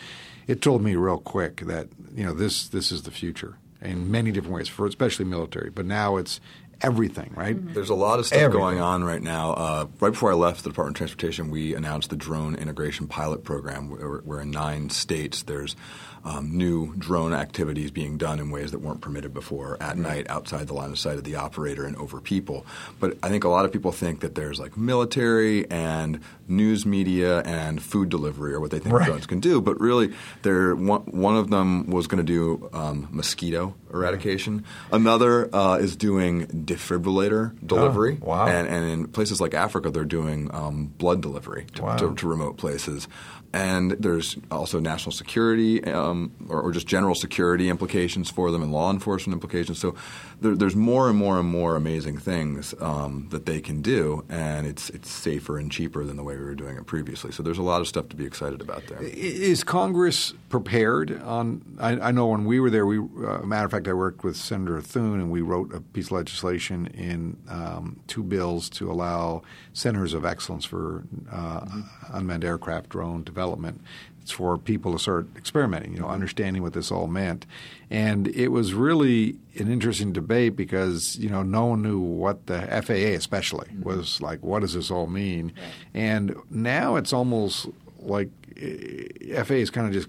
it 0.47 0.63
told 0.63 0.83
me 0.83 0.97
real 0.97 1.19
quick 1.19 1.61
that 1.61 1.89
you 2.15 2.25
know 2.25 2.33
this 2.33 2.69
this 2.69 2.91
is 2.91 3.03
the 3.03 3.11
future 3.11 3.59
in 3.85 4.11
many 4.11 4.33
different 4.33 4.55
ways, 4.55 4.69
for 4.69 4.87
especially 4.87 5.25
military. 5.27 5.71
But 5.71 5.87
now 5.87 6.17
it's 6.17 6.41
everything, 6.81 7.33
right? 7.35 7.57
Mm-hmm. 7.57 7.73
There's 7.73 7.91
a 7.91 7.95
lot 7.95 8.19
of 8.19 8.27
stuff 8.27 8.39
everything. 8.39 8.61
going 8.61 8.81
on 8.81 9.05
right 9.05 9.23
now. 9.23 9.53
Uh, 9.53 9.87
right 10.01 10.11
before 10.11 10.31
I 10.31 10.35
left 10.35 10.65
the 10.65 10.71
Department 10.71 10.97
of 10.97 10.99
Transportation, 10.99 11.51
we 11.51 11.75
announced 11.75 12.11
the 12.11 12.17
drone 12.17 12.55
integration 12.55 13.07
pilot 13.07 13.45
program. 13.45 13.91
We're 13.91 14.41
in 14.41 14.51
nine 14.51 14.91
states 14.91 15.43
there's 15.43 15.77
um, 16.25 16.57
new 16.57 16.95
drone 16.97 17.33
activities 17.33 17.91
being 17.91 18.17
done 18.17 18.41
in 18.41 18.51
ways 18.51 18.71
that 18.71 18.81
weren't 18.81 19.01
permitted 19.01 19.35
before 19.35 19.77
at 19.81 19.99
night 19.99 20.27
outside 20.31 20.67
the 20.67 20.75
line 20.75 20.91
of 20.91 20.99
sight 20.99 21.17
of 21.17 21.25
the 21.25 21.35
operator 21.37 21.85
and 21.85 21.97
over 21.97 22.21
people. 22.21 22.65
But 22.99 23.19
I 23.23 23.29
think 23.29 23.45
a 23.45 23.49
lot 23.49 23.65
of 23.65 23.73
people 23.73 23.93
think 23.93 24.21
that 24.21 24.35
there's 24.35 24.59
like 24.59 24.77
military 24.77 25.71
and 25.71 26.21
news 26.49 26.87
media 26.87 27.41
and 27.41 27.83
food 27.83 28.09
delivery 28.09 28.55
are 28.55 28.61
what 28.61 28.71
they 28.71 28.79
think 28.79 28.95
right. 28.95 29.07
drones 29.07 29.27
can 29.27 29.41
do. 29.41 29.61
But 29.61 29.81
really, 29.81 30.15
they're, 30.43 30.75
one, 30.75 31.03
one 31.03 31.37
of 31.37 31.51
them 31.51 31.91
was 31.91 32.07
going 32.07 32.25
to 32.25 32.33
do 32.33 32.71
um, 32.73 33.09
mosquito 33.11 33.75
eradication. 33.93 34.65
Another 34.91 35.55
uh, 35.55 35.77
is 35.77 35.97
doing 35.97 36.47
defibrillator 36.47 37.55
delivery. 37.65 38.19
Oh, 38.23 38.27
wow. 38.27 38.47
And, 38.47 38.67
and, 38.67 38.85
in 38.85 39.09
places 39.09 39.41
like 39.41 39.55
Africa, 39.55 39.91
they're 39.91 40.05
doing 40.05 40.53
um, 40.53 40.87
blood 40.87 41.23
delivery 41.23 41.67
to, 41.75 41.83
wow. 41.83 41.97
to, 41.97 42.15
to 42.15 42.29
remote 42.29 42.57
places 42.57 43.09
and 43.55 43.93
there's 43.93 44.37
also 44.51 44.81
national 44.81 45.13
security 45.13 45.83
um, 45.85 46.14
or, 46.49 46.61
or, 46.63 46.73
just 46.73 46.87
general 46.87 47.15
security 47.15 47.69
implications 47.69 48.31
for 48.31 48.51
them 48.51 48.63
and 48.63 48.73
law 48.73 48.91
enforcement 48.91 49.35
implications. 49.35 49.79
So 49.79 49.95
there, 50.41 50.55
there's 50.55 50.77
more 50.77 51.09
and 51.09 51.19
more 51.19 51.39
and 51.39 51.49
more 51.49 51.77
amazing 51.77 52.19
things 52.19 52.75
um, 52.81 53.29
that 53.31 53.47
they 53.47 53.61
can 53.61 53.83
do, 53.83 54.25
and 54.29 54.67
it's 54.67 54.91
it's 54.91 55.11
safer 55.11 55.59
and 55.59 55.71
cheaper 55.71 56.05
than 56.05 56.17
the 56.17 56.23
way 56.23 56.37
we 56.37 56.45
were 56.45 56.55
doing 56.55 56.77
it 56.77 56.87
previously. 56.87 57.33
So 57.33 57.43
there's 57.43 57.59
a 57.59 57.63
lot 57.63 57.81
of 57.81 57.89
stuff 57.89 58.09
to 58.11 58.17
be 58.17 58.25
excited 58.25 58.61
about 58.61 58.87
there. 58.89 59.03
Is 59.03 59.65
Congress 59.65 60.35
prepared 60.49 61.23
on? 61.23 61.63
I, 61.81 62.09
I 62.09 62.11
know 62.11 62.27
when 62.27 62.45
we 62.45 62.61
were 62.61 62.71
there, 62.71 62.87
we 62.87 62.99
uh, 62.99 63.43
matter 63.45 63.67
of 63.67 63.71
fact, 63.71 63.89
I 63.89 63.93
worked 63.93 64.25
with 64.25 64.37
Senator 64.37 64.81
Thune, 64.81 65.21
and 65.21 65.31
we 65.31 65.43
wrote 65.43 65.75
a 65.75 65.81
piece 65.81 66.07
of 66.07 66.13
legislation 66.13 66.87
in 66.89 67.37
um, 67.49 68.01
two 68.07 68.23
bills 68.23 68.69
to 68.71 68.91
allow 68.91 69.43
centers 69.73 70.15
of 70.15 70.25
excellence 70.25 70.65
for 70.65 71.05
uh, 71.31 71.61
mm-hmm. 71.61 72.17
unmanned 72.17 72.45
aircraft 72.45 72.89
drone 72.89 73.23
development. 73.25 73.81
It's 74.25 74.31
for 74.31 74.57
people 74.57 74.93
to 74.95 74.99
start 74.99 75.27
experimenting, 75.37 75.93
you 75.93 76.01
know, 76.01 76.09
understanding 76.09 76.63
what 76.63 76.73
this 76.73 76.91
all 76.91 77.07
meant. 77.07 77.45
And 77.91 78.27
it 78.29 78.49
was 78.49 78.73
really 78.73 79.37
an 79.59 79.71
interesting 79.71 80.15
debate 80.15 80.57
because, 80.57 81.19
you 81.19 81.29
know, 81.29 81.43
no 81.43 81.67
one 81.67 81.83
knew 81.83 81.99
what 81.99 82.47
the 82.47 82.63
FAA 82.83 83.13
especially 83.19 83.67
mm-hmm. 83.67 83.83
was 83.83 84.23
like, 84.23 84.43
what 84.43 84.61
does 84.61 84.73
this 84.73 84.91
all 84.91 85.07
mean? 85.07 85.53
And 85.93 86.35
now 86.49 86.97
it's 86.97 87.13
almost 87.13 87.67
like 88.01 88.31
eh, 88.57 89.43
FAA 89.43 89.57
is 89.57 89.69
kind 89.69 89.89
of 89.89 89.93
just 89.93 90.09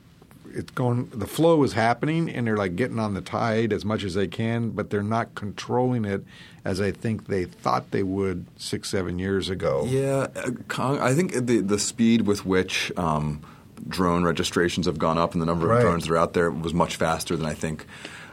it's 0.55 0.71
going 0.71 1.09
the 1.09 1.27
flow 1.27 1.61
is 1.63 1.73
happening 1.73 2.29
and 2.29 2.47
they're 2.47 2.55
like 2.55 2.77
getting 2.77 2.99
on 2.99 3.13
the 3.13 3.21
tide 3.21 3.73
as 3.73 3.83
much 3.83 4.03
as 4.03 4.13
they 4.13 4.27
can 4.27 4.69
but 4.69 4.89
they're 4.89 5.03
not 5.03 5.35
controlling 5.35 6.05
it 6.05 6.23
as 6.63 6.79
i 6.79 6.91
think 6.91 7.27
they 7.27 7.43
thought 7.43 7.91
they 7.91 8.03
would 8.03 8.45
six 8.55 8.89
seven 8.89 9.19
years 9.19 9.49
ago 9.49 9.85
yeah 9.85 10.27
uh, 10.35 10.97
i 11.01 11.13
think 11.13 11.33
the 11.33 11.59
the 11.59 11.77
speed 11.77 12.21
with 12.21 12.45
which 12.45 12.91
um, 12.97 13.41
drone 13.87 14.23
registrations 14.23 14.85
have 14.85 14.97
gone 14.97 15.17
up 15.17 15.33
and 15.33 15.41
the 15.41 15.45
number 15.45 15.67
right. 15.67 15.77
of 15.77 15.81
drones 15.81 16.05
that 16.05 16.13
are 16.13 16.17
out 16.17 16.33
there 16.33 16.51
was 16.51 16.73
much 16.73 16.95
faster 16.95 17.35
than 17.35 17.45
i 17.45 17.53
think 17.53 17.85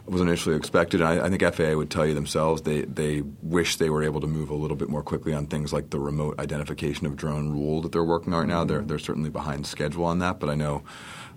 was 0.07 0.21
initially 0.21 0.57
expected. 0.57 1.01
And 1.01 1.09
I, 1.09 1.27
I, 1.27 1.31
think 1.31 1.43
FAA 1.55 1.75
would 1.75 1.91
tell 1.91 2.07
you 2.07 2.15
themselves 2.15 2.63
they, 2.63 2.83
they 2.83 3.23
wish 3.43 3.77
they 3.77 3.91
were 3.91 4.03
able 4.03 4.21
to 4.21 4.27
move 4.27 4.51
a 4.51 4.55
little 4.55 4.77
bit 4.77 4.89
more 4.89 5.03
quickly 5.03 5.33
on 5.33 5.47
things 5.47 5.73
like 5.73 5.91
the 5.91 6.01
remote 6.01 6.39
identification 6.39 7.07
of 7.07 7.17
drone 7.17 7.51
rule 7.51 7.81
that 7.83 7.93
they're 7.93 8.05
working 8.05 8.33
on 8.33 8.41
right 8.41 8.49
now. 8.49 8.65
They're, 8.65 8.83
they're 8.83 8.99
certainly 8.99 9.31
behind 9.31 9.67
schedule 9.67 10.05
on 10.05 10.19
that, 10.19 10.41
but 10.41 10.49
I 10.49 10.55
know 10.55 10.83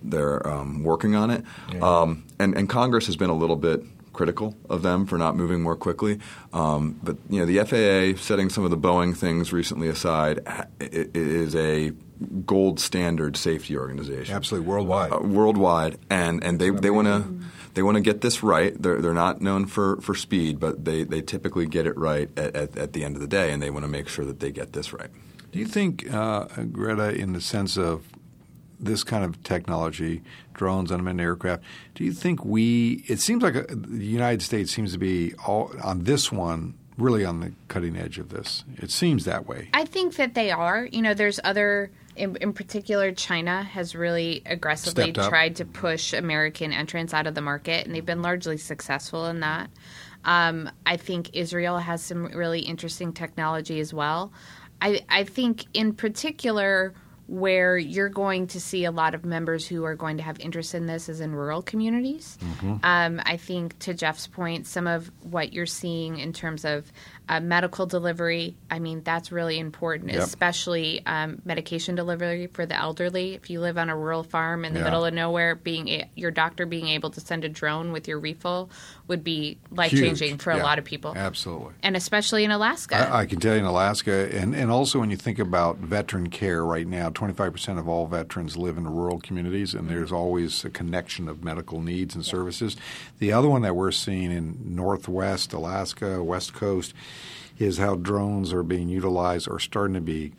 they're 0.02 0.46
um, 0.46 0.82
working 0.82 1.14
on 1.14 1.30
it. 1.30 1.44
Yeah. 1.72 1.80
Um, 1.80 2.24
and, 2.38 2.56
and 2.56 2.68
Congress 2.68 3.06
has 3.06 3.16
been 3.16 3.30
a 3.30 3.36
little 3.36 3.56
bit 3.56 3.82
critical 4.12 4.56
of 4.70 4.82
them 4.82 5.06
for 5.06 5.18
not 5.18 5.36
moving 5.36 5.62
more 5.62 5.76
quickly. 5.76 6.18
Um, 6.52 6.98
but 7.02 7.18
you 7.28 7.38
know, 7.38 7.46
the 7.46 7.58
FAA, 7.64 8.20
setting 8.20 8.48
some 8.48 8.64
of 8.64 8.70
the 8.70 8.78
Boeing 8.78 9.16
things 9.16 9.52
recently 9.52 9.88
aside, 9.88 10.40
it, 10.80 10.92
it 10.92 11.16
is 11.16 11.54
a 11.54 11.92
gold 12.44 12.80
standard 12.80 13.36
safety 13.36 13.76
organization. 13.76 14.34
Absolutely, 14.34 14.68
worldwide. 14.68 15.12
Uh, 15.12 15.18
worldwide, 15.20 15.98
and 16.10 16.42
and 16.42 16.58
they 16.58 16.70
they 16.70 16.90
want 16.90 17.08
to 17.08 17.46
they 17.76 17.82
want 17.82 17.96
to 17.96 18.00
get 18.00 18.22
this 18.22 18.42
right. 18.42 18.74
They're 18.80 19.00
they're 19.02 19.12
not 19.12 19.42
known 19.42 19.66
for, 19.66 20.00
for 20.00 20.14
speed, 20.14 20.58
but 20.58 20.84
they, 20.86 21.04
they 21.04 21.20
typically 21.20 21.66
get 21.66 21.86
it 21.86 21.96
right 21.96 22.30
at, 22.36 22.56
at, 22.56 22.76
at 22.76 22.92
the 22.94 23.04
end 23.04 23.16
of 23.16 23.20
the 23.20 23.28
day, 23.28 23.52
and 23.52 23.62
they 23.62 23.70
want 23.70 23.84
to 23.84 23.88
make 23.88 24.08
sure 24.08 24.24
that 24.24 24.40
they 24.40 24.50
get 24.50 24.72
this 24.72 24.94
right. 24.94 25.10
Do 25.52 25.58
you 25.58 25.66
think, 25.66 26.12
uh, 26.12 26.46
Greta, 26.72 27.14
in 27.14 27.34
the 27.34 27.40
sense 27.40 27.76
of 27.76 28.06
this 28.80 29.04
kind 29.04 29.24
of 29.24 29.42
technology, 29.42 30.22
drones, 30.54 30.90
unmanned 30.90 31.20
aircraft, 31.20 31.64
do 31.94 32.02
you 32.02 32.12
think 32.12 32.44
we? 32.44 33.04
It 33.08 33.20
seems 33.20 33.42
like 33.42 33.54
a, 33.54 33.70
uh, 33.70 33.74
the 33.76 34.06
United 34.06 34.42
States 34.42 34.72
seems 34.72 34.92
to 34.92 34.98
be 34.98 35.34
all 35.46 35.70
on 35.82 36.04
this 36.04 36.32
one 36.32 36.74
really 36.96 37.26
on 37.26 37.40
the 37.40 37.52
cutting 37.68 37.94
edge 37.96 38.18
of 38.18 38.30
this. 38.30 38.64
It 38.76 38.90
seems 38.90 39.26
that 39.26 39.46
way. 39.46 39.68
I 39.74 39.84
think 39.84 40.16
that 40.16 40.34
they 40.34 40.50
are. 40.50 40.88
You 40.90 41.02
know, 41.02 41.14
there's 41.14 41.40
other. 41.44 41.90
In, 42.16 42.36
in 42.36 42.52
particular, 42.52 43.12
China 43.12 43.62
has 43.62 43.94
really 43.94 44.42
aggressively 44.46 45.12
tried 45.12 45.56
to 45.56 45.64
push 45.64 46.12
American 46.12 46.72
entrants 46.72 47.12
out 47.12 47.26
of 47.26 47.34
the 47.34 47.42
market, 47.42 47.86
and 47.86 47.94
they've 47.94 48.04
been 48.04 48.22
largely 48.22 48.56
successful 48.56 49.26
in 49.26 49.40
that. 49.40 49.70
Um, 50.24 50.70
I 50.84 50.96
think 50.96 51.30
Israel 51.34 51.78
has 51.78 52.02
some 52.02 52.26
really 52.26 52.60
interesting 52.60 53.12
technology 53.12 53.80
as 53.80 53.94
well. 53.94 54.32
I, 54.80 55.04
I 55.08 55.24
think, 55.24 55.66
in 55.72 55.94
particular, 55.94 56.94
where 57.28 57.76
you're 57.76 58.08
going 58.08 58.46
to 58.46 58.60
see 58.60 58.84
a 58.84 58.90
lot 58.90 59.14
of 59.14 59.24
members 59.24 59.66
who 59.66 59.84
are 59.84 59.96
going 59.96 60.16
to 60.16 60.22
have 60.22 60.38
interest 60.38 60.74
in 60.74 60.86
this 60.86 61.08
is 61.08 61.20
in 61.20 61.34
rural 61.34 61.60
communities. 61.60 62.38
Mm-hmm. 62.40 62.76
Um, 62.84 63.20
I 63.24 63.36
think, 63.36 63.78
to 63.80 63.94
Geoff's 63.94 64.26
point, 64.26 64.66
some 64.66 64.86
of 64.86 65.10
what 65.22 65.52
you're 65.52 65.66
seeing 65.66 66.18
in 66.18 66.32
terms 66.32 66.64
of 66.64 66.92
uh, 67.28 67.40
medical 67.40 67.86
delivery, 67.86 68.56
I 68.70 68.78
mean, 68.78 69.02
that's 69.02 69.32
really 69.32 69.58
important, 69.58 70.12
yep. 70.12 70.22
especially 70.22 71.04
um, 71.06 71.42
medication 71.44 71.96
delivery 71.96 72.46
for 72.46 72.66
the 72.66 72.76
elderly. 72.76 73.34
If 73.34 73.50
you 73.50 73.60
live 73.60 73.78
on 73.78 73.90
a 73.90 73.96
rural 73.96 74.22
farm 74.22 74.64
in 74.64 74.74
the 74.74 74.78
yeah. 74.78 74.84
middle 74.84 75.04
of 75.04 75.12
nowhere, 75.12 75.56
being 75.56 75.88
a, 75.88 76.08
your 76.14 76.30
doctor 76.30 76.66
being 76.66 76.86
able 76.88 77.10
to 77.10 77.20
send 77.20 77.44
a 77.44 77.48
drone 77.48 77.90
with 77.90 78.06
your 78.06 78.20
refill 78.20 78.70
would 79.08 79.24
be 79.24 79.58
life 79.70 79.90
changing 79.90 80.38
for 80.38 80.52
yeah. 80.52 80.62
a 80.62 80.62
lot 80.62 80.78
of 80.78 80.84
people. 80.84 81.14
Absolutely. 81.16 81.74
And 81.82 81.96
especially 81.96 82.44
in 82.44 82.52
Alaska. 82.52 82.96
I, 82.96 83.20
I, 83.20 83.26
can 83.26 83.40
tell 83.40 83.54
you 83.54 83.60
in 83.60 83.64
Alaska, 83.64 84.28
and, 84.32 84.54
and 84.54 84.70
also 84.70 85.00
when 85.00 85.10
you 85.10 85.16
think 85.16 85.40
about 85.40 85.78
veteran 85.78 86.30
care 86.30 86.64
right 86.64 86.86
now, 86.86 87.10
25% 87.10 87.78
of 87.78 87.88
all 87.88 88.06
veterans 88.06 88.56
live 88.56 88.78
in 88.78 88.86
rural 88.86 89.18
communities, 89.18 89.74
and 89.74 89.88
there's 89.88 90.12
always 90.12 90.64
a 90.64 90.70
connection 90.70 91.28
of 91.28 91.42
medical 91.42 91.80
needs 91.80 92.14
and 92.14 92.24
yeah. 92.24 92.30
services. 92.30 92.76
The 93.18 93.32
other 93.32 93.48
one 93.48 93.62
that 93.62 93.74
we're 93.74 93.90
seeing 93.90 94.30
in 94.30 94.58
Northwest 94.64 95.52
Alaska, 95.52 96.22
West 96.22 96.54
Coast, 96.54 96.94
is 97.58 97.78
how 97.78 97.94
drones 97.94 98.52
are 98.52 98.62
being 98.62 98.88
utilized 98.88 99.48
or 99.48 99.58
starting 99.58 99.94
to 99.94 100.00
be 100.00 100.32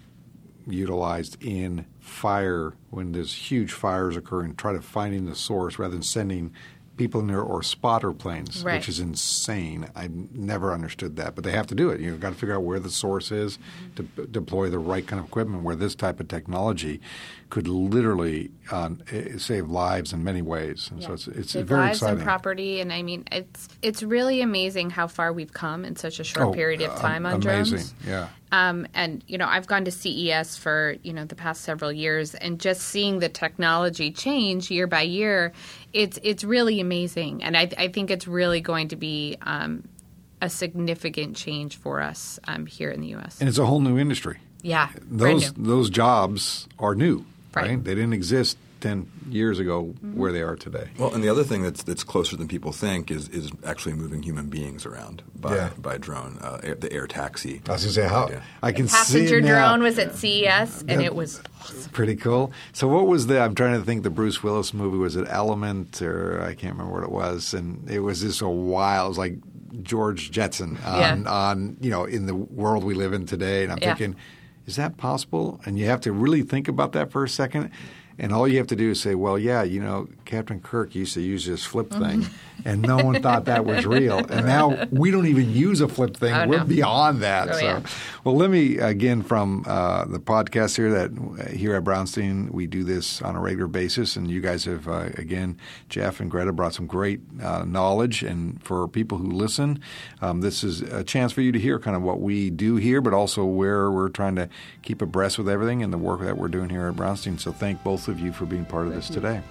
utilized 0.67 1.41
in 1.41 1.85
fire 1.99 2.73
when 2.89 3.11
there's 3.11 3.33
huge 3.33 3.71
fires 3.71 4.17
occurring, 4.17 4.55
try 4.55 4.73
to 4.73 4.81
finding 4.81 5.25
the 5.25 5.35
source 5.35 5.79
rather 5.79 5.93
than 5.93 6.03
sending 6.03 6.53
people 6.97 7.21
in 7.21 7.27
there 7.27 7.41
or 7.41 7.63
spotter 7.63 8.11
planes, 8.11 8.63
right. 8.63 8.75
which 8.75 8.89
is 8.89 8.99
insane. 8.99 9.87
I 9.95 10.09
never 10.11 10.73
understood 10.73 11.15
that, 11.17 11.35
but 11.35 11.43
they 11.43 11.51
have 11.51 11.67
to 11.67 11.75
do 11.75 11.89
it. 11.89 12.01
You've 12.01 12.19
got 12.19 12.29
to 12.29 12.35
figure 12.35 12.55
out 12.55 12.63
where 12.63 12.79
the 12.79 12.89
source 12.89 13.31
is 13.31 13.57
mm-hmm. 13.57 14.15
to 14.15 14.27
deploy 14.27 14.69
the 14.69 14.79
right 14.79 15.05
kind 15.05 15.19
of 15.19 15.27
equipment. 15.27 15.63
Where 15.63 15.75
this 15.75 15.95
type 15.95 16.19
of 16.19 16.27
technology 16.27 16.99
could 17.49 17.67
literally 17.67 18.51
uh, 18.71 18.89
save 19.37 19.69
lives 19.69 20.11
in 20.11 20.23
many 20.23 20.41
ways. 20.41 20.89
And 20.91 21.01
yeah. 21.01 21.07
so 21.07 21.13
it's, 21.13 21.27
it's 21.27 21.51
save 21.51 21.67
very 21.67 21.81
lives 21.81 21.99
exciting. 21.99 22.17
and 22.17 22.25
property, 22.25 22.81
and 22.81 22.91
I 22.91 23.03
mean 23.03 23.23
it's 23.31 23.69
it's 23.81 24.03
really 24.03 24.41
amazing 24.41 24.89
how 24.89 25.07
far 25.07 25.31
we've 25.31 25.53
come 25.53 25.85
in 25.85 25.95
such 25.95 26.19
a 26.19 26.23
short 26.23 26.47
oh, 26.47 26.53
period 26.53 26.81
of 26.81 26.97
time 26.99 27.25
uh, 27.25 27.29
on 27.29 27.41
amazing. 27.41 27.77
drones. 27.77 27.93
Yeah. 28.05 28.27
Um, 28.51 28.87
and 28.93 29.23
you 29.27 29.37
know, 29.37 29.45
I've 29.45 29.67
gone 29.67 29.85
to 29.85 29.91
CES 29.91 30.57
for 30.57 30.95
you 31.03 31.13
know 31.13 31.25
the 31.25 31.35
past 31.35 31.61
several 31.61 31.91
years, 31.91 32.33
and 32.35 32.59
just 32.59 32.81
seeing 32.81 33.19
the 33.19 33.29
technology 33.29 34.11
change 34.11 34.71
year 34.71 34.87
by 34.87 35.01
year, 35.01 35.51
it's 35.97 36.19
it's 36.21 36.43
really 36.43 36.79
amazing, 36.79 37.43
and 37.43 37.57
I, 37.57 37.69
I 37.75 37.87
think 37.87 38.11
it's 38.11 38.27
really 38.27 38.61
going 38.61 38.89
to 38.89 38.95
be 38.95 39.35
um, 39.41 39.87
a 40.41 40.49
significant 40.49 41.35
change 41.35 41.75
for 41.75 42.01
us 42.01 42.39
um, 42.47 42.67
here 42.67 42.91
in 42.91 43.01
the 43.01 43.07
U.S. 43.07 43.39
And 43.39 43.49
it's 43.49 43.57
a 43.57 43.65
whole 43.65 43.79
new 43.79 43.97
industry. 43.97 44.37
Yeah, 44.61 44.89
those 45.01 45.51
those 45.53 45.89
jobs 45.89 46.67
are 46.77 46.93
new, 46.93 47.25
right? 47.55 47.69
right? 47.69 47.83
They 47.83 47.95
didn't 47.95 48.13
exist 48.13 48.57
10 48.87 49.11
years 49.29 49.59
ago 49.59 49.83
mm-hmm. 49.83 50.17
where 50.17 50.31
they 50.31 50.41
are 50.41 50.55
today. 50.55 50.87
Well, 50.97 51.13
and 51.13 51.23
the 51.23 51.29
other 51.29 51.43
thing 51.43 51.61
that's 51.61 51.83
that's 51.83 52.03
closer 52.03 52.35
than 52.37 52.47
people 52.47 52.71
think 52.71 53.11
is 53.11 53.27
is 53.29 53.51
actually 53.65 53.95
moving 53.95 54.23
human 54.23 54.47
beings 54.47 54.85
around 54.85 55.23
by 55.35 55.55
yeah. 55.55 55.69
by 55.77 55.97
drone, 55.97 56.37
uh, 56.41 56.59
air, 56.63 56.75
the 56.75 56.91
air 56.93 57.07
taxi. 57.07 57.61
I 57.67 57.73
was 57.73 57.83
going 57.83 57.93
to 57.93 58.01
say 58.01 58.07
how 58.07 58.41
I 58.63 58.71
can 58.71 58.85
the 58.85 58.91
passenger 58.91 59.41
drone 59.41 59.83
was 59.83 59.99
at 59.99 60.15
CES 60.15 60.85
and 60.87 61.01
it 61.01 61.13
was 61.13 61.41
awesome. 61.61 61.91
pretty 61.91 62.15
cool. 62.15 62.51
So 62.71 62.87
what 62.87 63.07
was 63.07 63.27
the? 63.27 63.41
I'm 63.41 63.55
trying 63.55 63.77
to 63.77 63.85
think. 63.85 64.03
The 64.03 64.09
Bruce 64.09 64.41
Willis 64.41 64.73
movie 64.73 64.97
was 64.97 65.15
it 65.15 65.27
Element 65.29 66.01
or 66.01 66.41
I 66.41 66.53
can't 66.53 66.73
remember 66.77 66.93
what 66.93 67.03
it 67.03 67.11
was, 67.11 67.53
and 67.53 67.89
it 67.89 67.99
was 67.99 68.21
just 68.21 68.41
a 68.41 68.47
wild. 68.47 69.07
It 69.07 69.09
was 69.09 69.17
like 69.17 69.83
George 69.83 70.31
Jetson 70.31 70.77
on, 70.85 71.23
yeah. 71.23 71.29
on 71.29 71.77
you 71.81 71.89
know 71.89 72.05
in 72.05 72.25
the 72.25 72.35
world 72.35 72.83
we 72.83 72.93
live 72.93 73.11
in 73.11 73.25
today, 73.25 73.63
and 73.63 73.71
I'm 73.71 73.79
yeah. 73.81 73.95
thinking. 73.95 74.15
Is 74.65 74.75
that 74.75 74.97
possible? 74.97 75.61
And 75.65 75.79
you 75.79 75.85
have 75.85 76.01
to 76.01 76.11
really 76.11 76.41
think 76.41 76.67
about 76.67 76.91
that 76.91 77.09
for 77.09 77.23
a 77.23 77.29
second. 77.29 77.71
And 78.19 78.33
all 78.33 78.47
you 78.47 78.57
have 78.57 78.67
to 78.67 78.75
do 78.75 78.91
is 78.91 79.01
say, 79.01 79.15
well, 79.15 79.37
yeah, 79.37 79.63
you 79.63 79.79
know, 79.79 80.07
Captain 80.25 80.59
Kirk 80.59 80.95
used 80.95 81.13
to 81.13 81.21
use 81.21 81.45
this 81.45 81.63
flip 81.63 81.91
thing, 81.91 82.23
mm-hmm. 82.23 82.67
and 82.67 82.81
no 82.81 82.97
one 82.97 83.21
thought 83.21 83.45
that 83.45 83.63
was 83.63 83.85
real. 83.85 84.17
And 84.17 84.45
now 84.45 84.87
we 84.91 85.11
don't 85.11 85.27
even 85.27 85.51
use 85.51 85.81
a 85.81 85.87
flip 85.87 86.17
thing. 86.17 86.33
Oh, 86.33 86.47
We're 86.47 86.59
no. 86.59 86.65
beyond 86.65 87.21
that. 87.21 87.49
Oh, 87.49 87.53
so, 87.53 87.59
yeah. 87.59 87.81
well, 88.23 88.35
let 88.35 88.49
me 88.49 88.77
again 88.77 89.21
from 89.21 89.63
uh, 89.67 90.05
the 90.05 90.19
podcast 90.19 90.75
here 90.75 90.91
that 90.91 91.51
here 91.51 91.75
at 91.75 91.83
Brownstein 91.83 92.51
we 92.51 92.65
do 92.65 92.83
this 92.83 93.21
on 93.21 93.35
a 93.35 93.39
regular 93.39 93.67
basis, 93.67 94.15
and 94.15 94.29
you 94.29 94.41
guys 94.41 94.65
have 94.65 94.87
uh, 94.87 95.09
again, 95.15 95.57
Geoff 95.89 96.19
and 96.19 96.31
Greta 96.31 96.51
brought 96.51 96.73
some 96.73 96.87
great 96.87 97.21
uh, 97.41 97.63
knowledge, 97.65 98.23
and 98.23 98.61
for 98.63 98.87
people 98.87 99.19
who 99.19 99.31
listen, 99.31 99.79
um, 100.21 100.41
this 100.41 100.63
is 100.63 100.81
a 100.81 101.03
chance 101.03 101.31
for 101.31 101.41
you 101.41 101.51
to 101.51 101.59
hear 101.59 101.79
kind 101.79 101.95
of 101.95 102.01
what 102.01 102.19
we 102.19 102.49
do 102.49 102.77
here, 102.77 102.99
but 102.99 103.13
also 103.13 103.45
where 103.45 103.91
we're 103.91 104.09
trying 104.09 104.35
to 104.35 104.49
keep 104.81 105.01
abreast 105.01 105.37
with 105.37 105.47
everything 105.47 105.83
and 105.83 105.93
the 105.93 105.97
work 105.97 106.21
that 106.21 106.37
we're 106.37 106.47
doing 106.47 106.69
here 106.69 106.87
at 106.87 106.95
Brownstein. 106.95 107.39
So, 107.39 107.51
thank 107.51 107.83
both 107.83 108.06
of 108.07 108.19
you 108.19 108.31
for 108.31 108.45
being 108.45 108.65
part 108.65 108.87
of 108.87 108.93
this 108.93 109.07
today. 109.07 109.41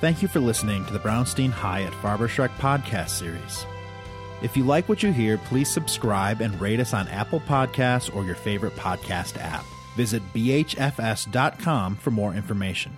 Thank 0.00 0.20
you 0.20 0.28
for 0.28 0.40
listening 0.40 0.84
to 0.86 0.92
the 0.92 0.98
Brownstein 0.98 1.50
Hyatt 1.50 1.92
Farber 1.94 2.28
Schreck 2.28 2.50
podcast 2.56 3.10
series. 3.10 3.64
If 4.42 4.56
you 4.56 4.64
like 4.64 4.88
what 4.88 5.02
you 5.02 5.12
hear, 5.12 5.38
please 5.38 5.70
subscribe 5.70 6.42
and 6.42 6.60
rate 6.60 6.80
us 6.80 6.92
on 6.92 7.08
Apple 7.08 7.40
Podcasts 7.40 8.14
or 8.14 8.24
your 8.24 8.34
favorite 8.34 8.76
podcast 8.76 9.38
app. 9.40 9.64
Visit 9.96 10.22
bhfs.com 10.34 11.96
for 11.96 12.10
more 12.10 12.34
information. 12.34 12.96